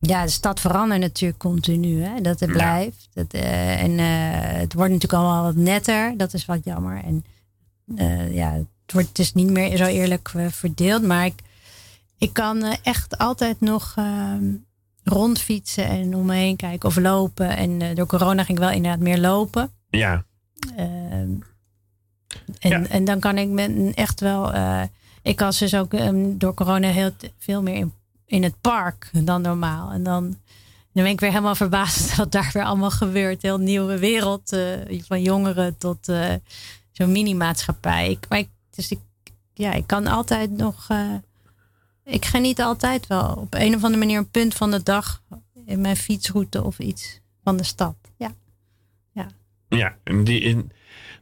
[0.00, 2.02] Ja, de stad verandert natuurlijk continu.
[2.02, 2.20] Hè?
[2.20, 3.08] Dat het blijft.
[3.12, 6.16] Dat, eh, en eh, het wordt natuurlijk allemaal wat netter.
[6.16, 7.04] Dat is wat jammer.
[7.04, 7.24] En
[7.96, 11.02] eh, ja, het wordt dus niet meer zo eerlijk verdeeld.
[11.02, 11.40] Maar ik,
[12.18, 14.44] ik kan echt altijd nog ehm,
[15.04, 17.56] rondfietsen en om me heen kijken of lopen.
[17.56, 19.70] En door corona ging ik wel inderdaad meer lopen.
[19.90, 20.24] Ja,
[20.76, 21.30] Ehm,
[22.58, 22.86] en, Ja.
[22.86, 24.52] en dan kan ik me echt wel.
[25.22, 27.92] ik was dus ook ehm, door corona heel veel meer in,
[28.28, 29.90] in het park dan normaal.
[29.90, 30.22] En dan,
[30.92, 33.42] dan ben ik weer helemaal verbaasd wat daar weer allemaal gebeurt.
[33.42, 34.52] Heel nieuwe wereld.
[34.52, 36.34] eh, van jongeren tot eh,
[36.92, 38.10] zo'n mini-maatschappij.
[38.10, 39.00] Ik, maar ik, dus ik,
[39.54, 40.86] ja, ik kan altijd nog.
[40.88, 41.14] eh,
[42.04, 45.22] ik geniet altijd wel op een of andere manier een punt van de dag
[45.66, 47.94] in mijn fietsroute of iets van de stad.
[48.16, 48.32] Ja.
[49.68, 50.72] Ja, en die in.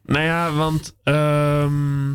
[0.02, 0.94] Nou ja, want.
[1.02, 2.14] ehm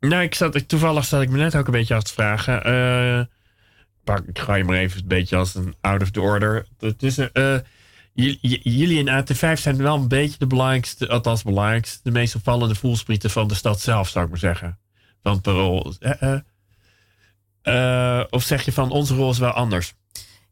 [0.00, 2.64] nou, ik zat, toevallig zat ik me net ook een beetje af te vragen.
[2.64, 3.24] eh
[4.04, 6.66] pak, ik ga je maar even een beetje als een out of the order.
[6.78, 7.54] Het is, eh,
[8.14, 12.34] j- j- jullie in AT5 zijn wel een beetje de belangrijkste, althans belangrijkste, de meest
[12.34, 14.78] opvallende voelsprieten van de stad zelf, zou ik maar zeggen.
[15.22, 15.94] Van parool.
[16.00, 16.38] Eh, eh,
[17.62, 19.94] eh, of zeg je van onze rol is wel anders?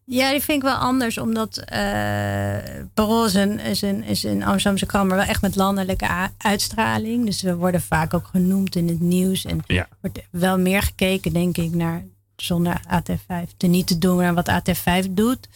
[0.05, 2.57] Ja, die vind ik wel anders, omdat eh
[2.95, 7.25] Parool is een, is, een, is een Amsterdamse maar wel echt met landelijke uitstraling.
[7.27, 9.45] Dus we worden vaak ook genoemd in het nieuws.
[9.45, 9.89] En Ja.
[10.01, 12.05] wordt wel meer gekeken, denk ik, naar
[12.41, 15.49] zonder AT5 te niet te doen naar wat AT5 doet.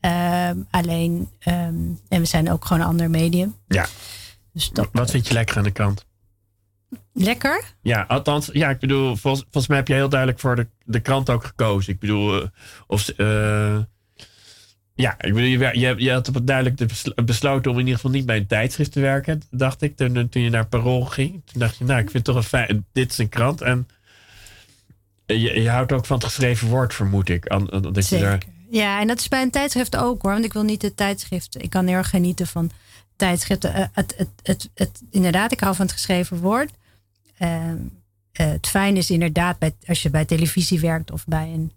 [0.00, 1.74] Ehm, alleen, ehm,
[2.08, 3.54] en we zijn ook gewoon een ander medium.
[3.68, 3.86] Ja.
[4.52, 6.08] Dus dat, Wat vind je lekker aan de krant?
[7.12, 7.64] lekker.
[7.82, 11.00] Ja, althans, ja, ik bedoel, volgens, volgens mij heb je heel duidelijk voor de, de
[11.00, 11.92] krant ook gekozen.
[11.92, 12.48] Ik bedoel, eh,
[12.86, 13.78] of eh,
[14.94, 18.00] ja, ik bedoel, je, je, je had op duidelijk de besl- besloten om in ieder
[18.00, 21.42] geval niet bij een tijdschrift te werken, dacht ik, toen, toen je naar Parool ging.
[21.44, 23.88] Toen dacht je, nou, ik vind het toch een fijn, dit is een krant en
[25.38, 27.48] je, je houdt ook van het geschreven woord, vermoed ik.
[27.92, 28.42] Dat je daar.
[28.70, 30.32] Ja, en dat is bij een tijdschrift ook hoor.
[30.32, 31.62] Want ik wil niet de tijdschrift.
[31.62, 32.70] Ik kan heel erg genieten van
[33.16, 33.74] tijdschriften.
[33.74, 36.70] Eh, het, het, het, het, inderdaad, ik hou van het geschreven woord.
[37.38, 37.76] Ehm,
[38.32, 41.72] eh, het fijne is inderdaad, bij, als je bij televisie werkt of bij een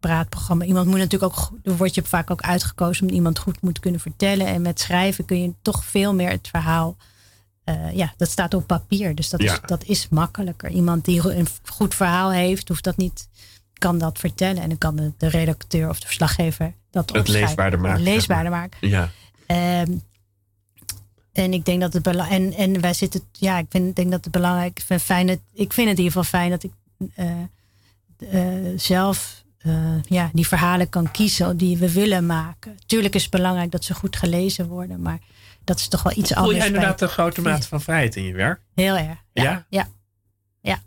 [0.00, 0.64] praatprogramma.
[0.64, 4.00] Iemand moet natuurlijk ook, dan word je vaak ook uitgekozen om iemand goed moet kunnen
[4.00, 4.46] vertellen.
[4.46, 6.96] En met schrijven kun je toch veel meer het verhaal.
[7.64, 9.14] Eh, ja, dat staat op papier.
[9.14, 9.52] Dus dat, Ja.
[9.52, 10.70] is, dat is makkelijker.
[10.70, 13.28] Iemand die een goed verhaal heeft, hoeft dat niet
[13.78, 14.62] kan dat vertellen.
[14.62, 18.88] En dan kan de, de redacteur of de verslaggever dat Het leesbaarder maken, Leesbaarder maken.
[18.88, 19.10] ja.
[19.46, 19.92] Ehm,
[21.32, 22.42] en ik denk dat het belangrijk.
[22.42, 23.20] En, en wij zitten.
[23.32, 24.78] Ja, ik vind, denk dat het belangrijk.
[24.78, 26.72] Ik vind, fijn dat, ik vind het in ieder geval fijn dat ik
[27.14, 27.30] eh,
[28.32, 29.40] eh, zelf
[30.08, 32.76] ja, die verhalen kan kiezen die we willen maken.
[32.86, 35.18] Tuurlijk is het belangrijk dat ze goed gelezen worden, maar
[35.64, 36.56] dat is toch wel iets Voel anders.
[36.58, 38.60] jij bij- inderdaad een grote mate van vrijheid in je werk?
[38.74, 39.06] Heel erg.
[39.32, 39.42] Ja?
[39.42, 39.66] Ja.
[39.68, 39.88] Ja.
[40.60, 40.78] ja.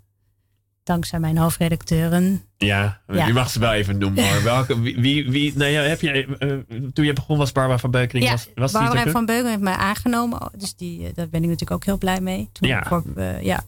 [0.84, 2.44] Dankzij mijn hoofdredacteuren.
[2.58, 3.26] Ja, Ja.
[3.28, 4.44] je mag ze wel even noemen hoor.
[4.54, 8.26] Welke, wie, wie, nou ja, heb je, eh, toen je begon was Barbara van Beukering.
[8.26, 10.42] Ja, was, was Barbara van Beugel heeft mij aangenomen.
[10.42, 12.50] Oh, Dus die, eh, daar ben ik natuurlijk ook heel blij mee.
[12.52, 12.84] Toen Ja.
[12.88, 13.64] Voor, eh, ja.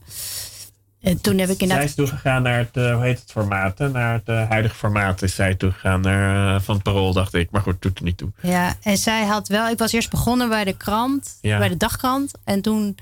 [1.09, 1.85] En toen heb ik Zij inderdaad...
[1.87, 3.77] is toegegaan naar het, eh, hoe heet het formaat?
[3.77, 3.89] hè?
[3.89, 7.51] Naar het eh, huidige formaat is zij toegegaan naar, eh, van het parool, dacht ik.
[7.51, 8.31] Maar goed, doet er niet toe.
[8.41, 9.67] Ja, en zij had wel...
[9.69, 11.57] Ik was eerst begonnen bij de krant, Ja.
[11.57, 12.31] bij de dagkrant.
[12.43, 12.97] En toen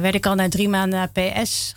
[0.00, 1.74] werd ik al na drie maanden naar PS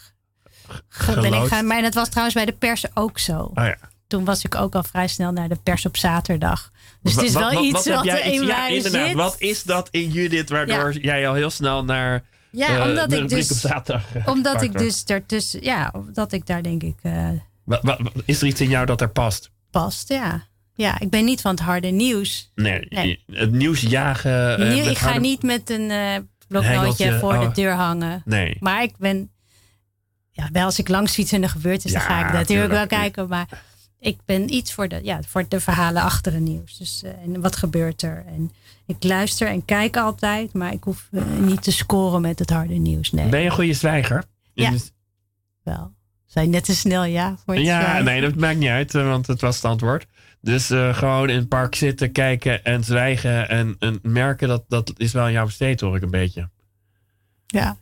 [1.15, 1.67] ben ik gaan.
[1.67, 3.39] Maar dat was trouwens bij de pers ook zo.
[3.39, 3.77] Oh ja.
[4.07, 6.71] Toen was ik ook al vrij snel naar de pers op zaterdag.
[7.01, 9.13] Dus het is wat- wel wat- iets wat wat jij er in ja, mij zit.
[9.13, 13.29] Wat is dat in Judith waardoor jij al heel snel naar Ja, eh, omdat ik
[13.29, 15.63] dus- op zaterdag eh, Omdat ik dus daartussen...
[15.63, 16.95] Ja, dat ik daar denk ik...
[17.01, 17.29] eh,
[17.63, 19.51] Wa- wa- wa- is er iets in jou dat er past?
[19.71, 20.43] past, ja.
[20.73, 22.51] Ja, ik ben niet van het harde nieuws.
[22.55, 23.23] Nee, Nee.
[23.31, 24.59] het nieuws jagen.
[24.73, 26.15] Nieuw- ik ga harde- niet met een eh
[26.47, 27.41] bloknootje voor oh.
[27.41, 28.21] de deur hangen.
[28.25, 28.57] Nee.
[28.59, 29.31] Maar ik ben...
[30.31, 32.71] Ja, wel als ik langs fiets en er gebeurt is, Ja, dan ga ik natuurlijk
[32.71, 33.27] wel kijken.
[33.27, 33.47] Maar
[34.07, 36.77] ik ben iets voor de, ja, voor de verhalen achter het nieuws.
[36.77, 38.23] Dus, eh, en wat gebeurt er?
[38.27, 38.51] En
[38.85, 42.73] ik luister en kijk altijd, maar ik hoef eh, niet te scoren met het harde
[42.73, 43.11] nieuws.
[43.11, 44.23] Nee, Ben je een goede zwijger?
[44.53, 44.73] Ja.
[45.63, 45.91] Wel.
[46.25, 48.05] Zijn net te snel ja voor het Ja, zwijgen.
[48.05, 50.05] nee, dat maakt niet uit, eh, want het was het antwoord.
[50.41, 55.11] Dus gewoon in het park zitten, kijken en zwijgen en, en merken dat dat is
[55.11, 56.49] wel jouw besteed, hoor ik een beetje.
[57.47, 57.77] Ja.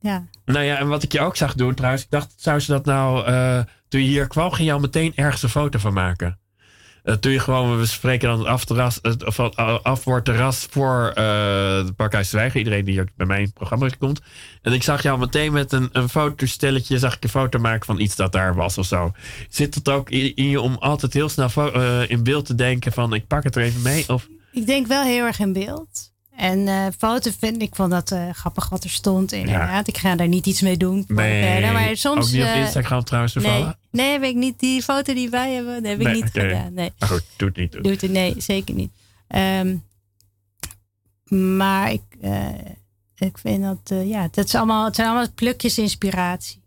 [0.00, 0.24] Ja.
[0.44, 2.84] Nou ja, en wat ik je ook zag doen trouwens, ik dacht, zou ze dat
[2.84, 3.24] nou,
[3.94, 6.38] toen je hier kwam, ging je al meteen ergens een foto van maken.
[7.02, 11.76] Eh, toen je gewoon, we spreken dan het afterras, het of het afwoordterras voor eh
[11.76, 12.58] het Parkhuis Zwijgen.
[12.58, 14.20] Iedereen die ook bij mijn programma komt.
[14.62, 18.00] En ik zag jou meteen met een, een fotostelletje, zag ik een foto maken van
[18.00, 19.12] iets dat daar was of zo.
[19.48, 22.92] Zit het ook in, in je om altijd heel snel eh, in beeld te denken
[22.92, 24.04] van, ik pak het er even mee?
[24.08, 26.12] Of, Ik denk wel heel erg in beeld.
[26.36, 29.32] En eh foto vind ik vond dat eh, grappig wat er stond.
[29.32, 31.04] Inderdaad, ik ga daar niet iets mee doen.
[31.08, 31.72] nee, verder.
[31.72, 32.26] Maar soms.
[32.26, 34.58] ook niet op eh, Instagram trouwens nee, nee, heb ik niet.
[34.60, 36.74] Die foto die wij hebben, dat heb ik Nee, niet gedaan.
[36.74, 37.72] Nee, Maar goed, doet niet.
[37.72, 38.92] doet het, nee zeker niet.
[39.26, 39.76] Ehm,
[41.56, 42.48] maar ik, eh,
[43.16, 46.62] ik vind dat, eh, ja, het, is allemaal, het zijn allemaal plukjes inspiratie.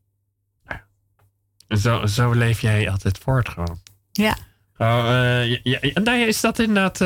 [1.68, 3.80] Zo, zo leef jij altijd voort gewoon.
[4.12, 4.38] Ja,
[4.78, 7.00] Oh, eh, ja, ja, nou ja, is dat inderdaad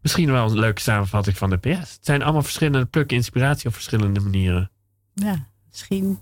[0.00, 1.78] misschien wel een leuke samenvatting van de PS?
[1.92, 4.70] Het zijn allemaal verschillende plukken inspiratie op verschillende manieren.
[5.14, 6.18] ja misschien.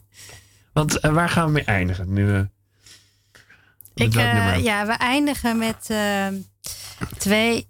[0.73, 2.49] Want waar gaan we mee eindigen nu?
[4.01, 6.27] Eh, Ik, ja, we eindigen met eh,
[7.19, 7.69] twee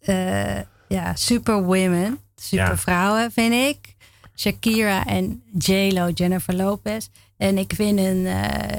[0.00, 2.76] eh, ja, super women, super Ja.
[2.76, 3.94] vrouwen, vind ik.
[4.36, 7.06] Shakira en J-Lo, Jennifer Lopez.
[7.36, 8.76] En ik vind een, eh,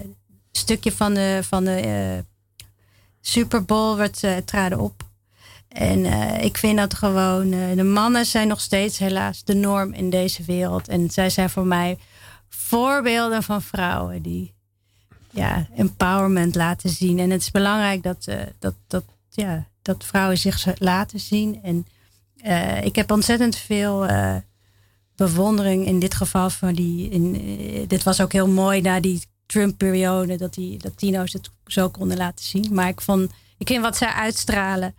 [0.52, 2.26] stukje van de, van de
[3.22, 5.04] Super Bowl werd, traden op.
[5.68, 6.06] En
[6.44, 10.88] ik vind dat gewoon, de mannen zijn nog steeds helaas de norm in deze wereld.
[10.88, 11.98] En zij zijn voor mij
[12.50, 14.54] voorbeelden van vrouwen die
[15.32, 17.20] ja, empowerment laten zien.
[17.20, 21.60] En het is belangrijk dat, eh, dat, dat, ja, dat vrouwen zich laten zien.
[21.64, 21.86] En
[22.36, 24.36] eh, ik heb ontzettend veel eh,
[25.16, 27.10] bewondering in dit geval voor die.
[27.10, 32.18] In, dit was ook heel mooi na die Trump-periode dat die Latino's het zo konden
[32.18, 32.74] laten zien.
[32.74, 34.96] Maar ik vond, ik vind wat zij uitstralen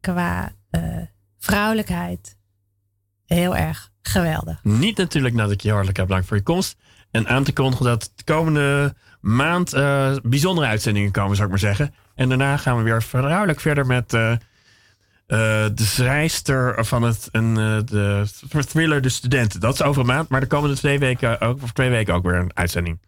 [0.00, 0.52] qua
[1.38, 2.36] vrouwelijkheid
[3.26, 4.58] heel erg geweldig.
[4.62, 6.76] Niet natuurlijk nadat ik je hartelijk heb bedankt voor je komst.
[7.10, 8.94] En aan te kondigen dat de komende
[9.24, 11.94] maand eh, bijzondere uitzendingen komen, zou ik maar zeggen.
[12.14, 14.38] En daarna gaan we weer vrouwelijk verder met eh, eh,
[15.74, 17.54] de schrijfster van het, een,
[17.84, 18.24] de
[18.68, 19.60] thriller De Studenten.
[19.60, 22.24] Dat is over een maand, maar de komende twee weken ook, of twee weken ook
[22.24, 22.98] weer een uitzending.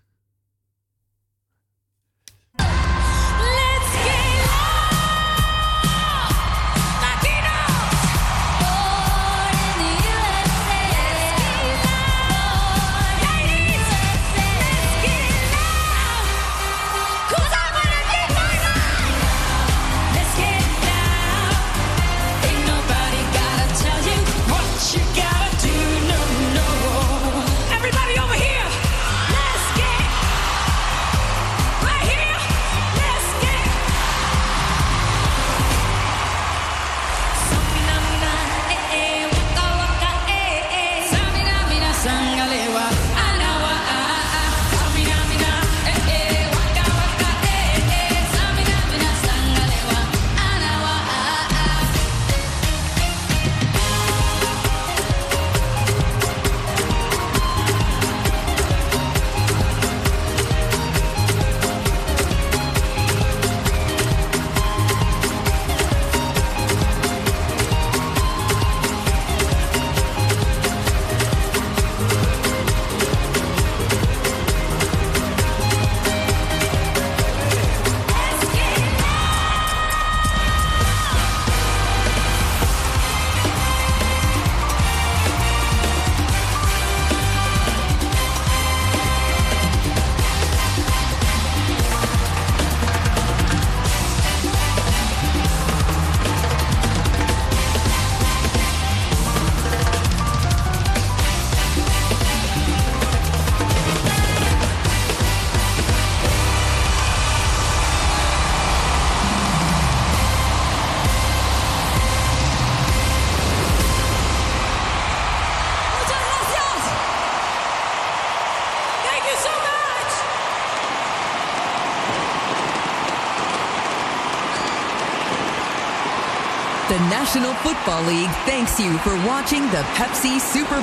[127.27, 130.81] National Football League thanks you for watching the Pepsi Super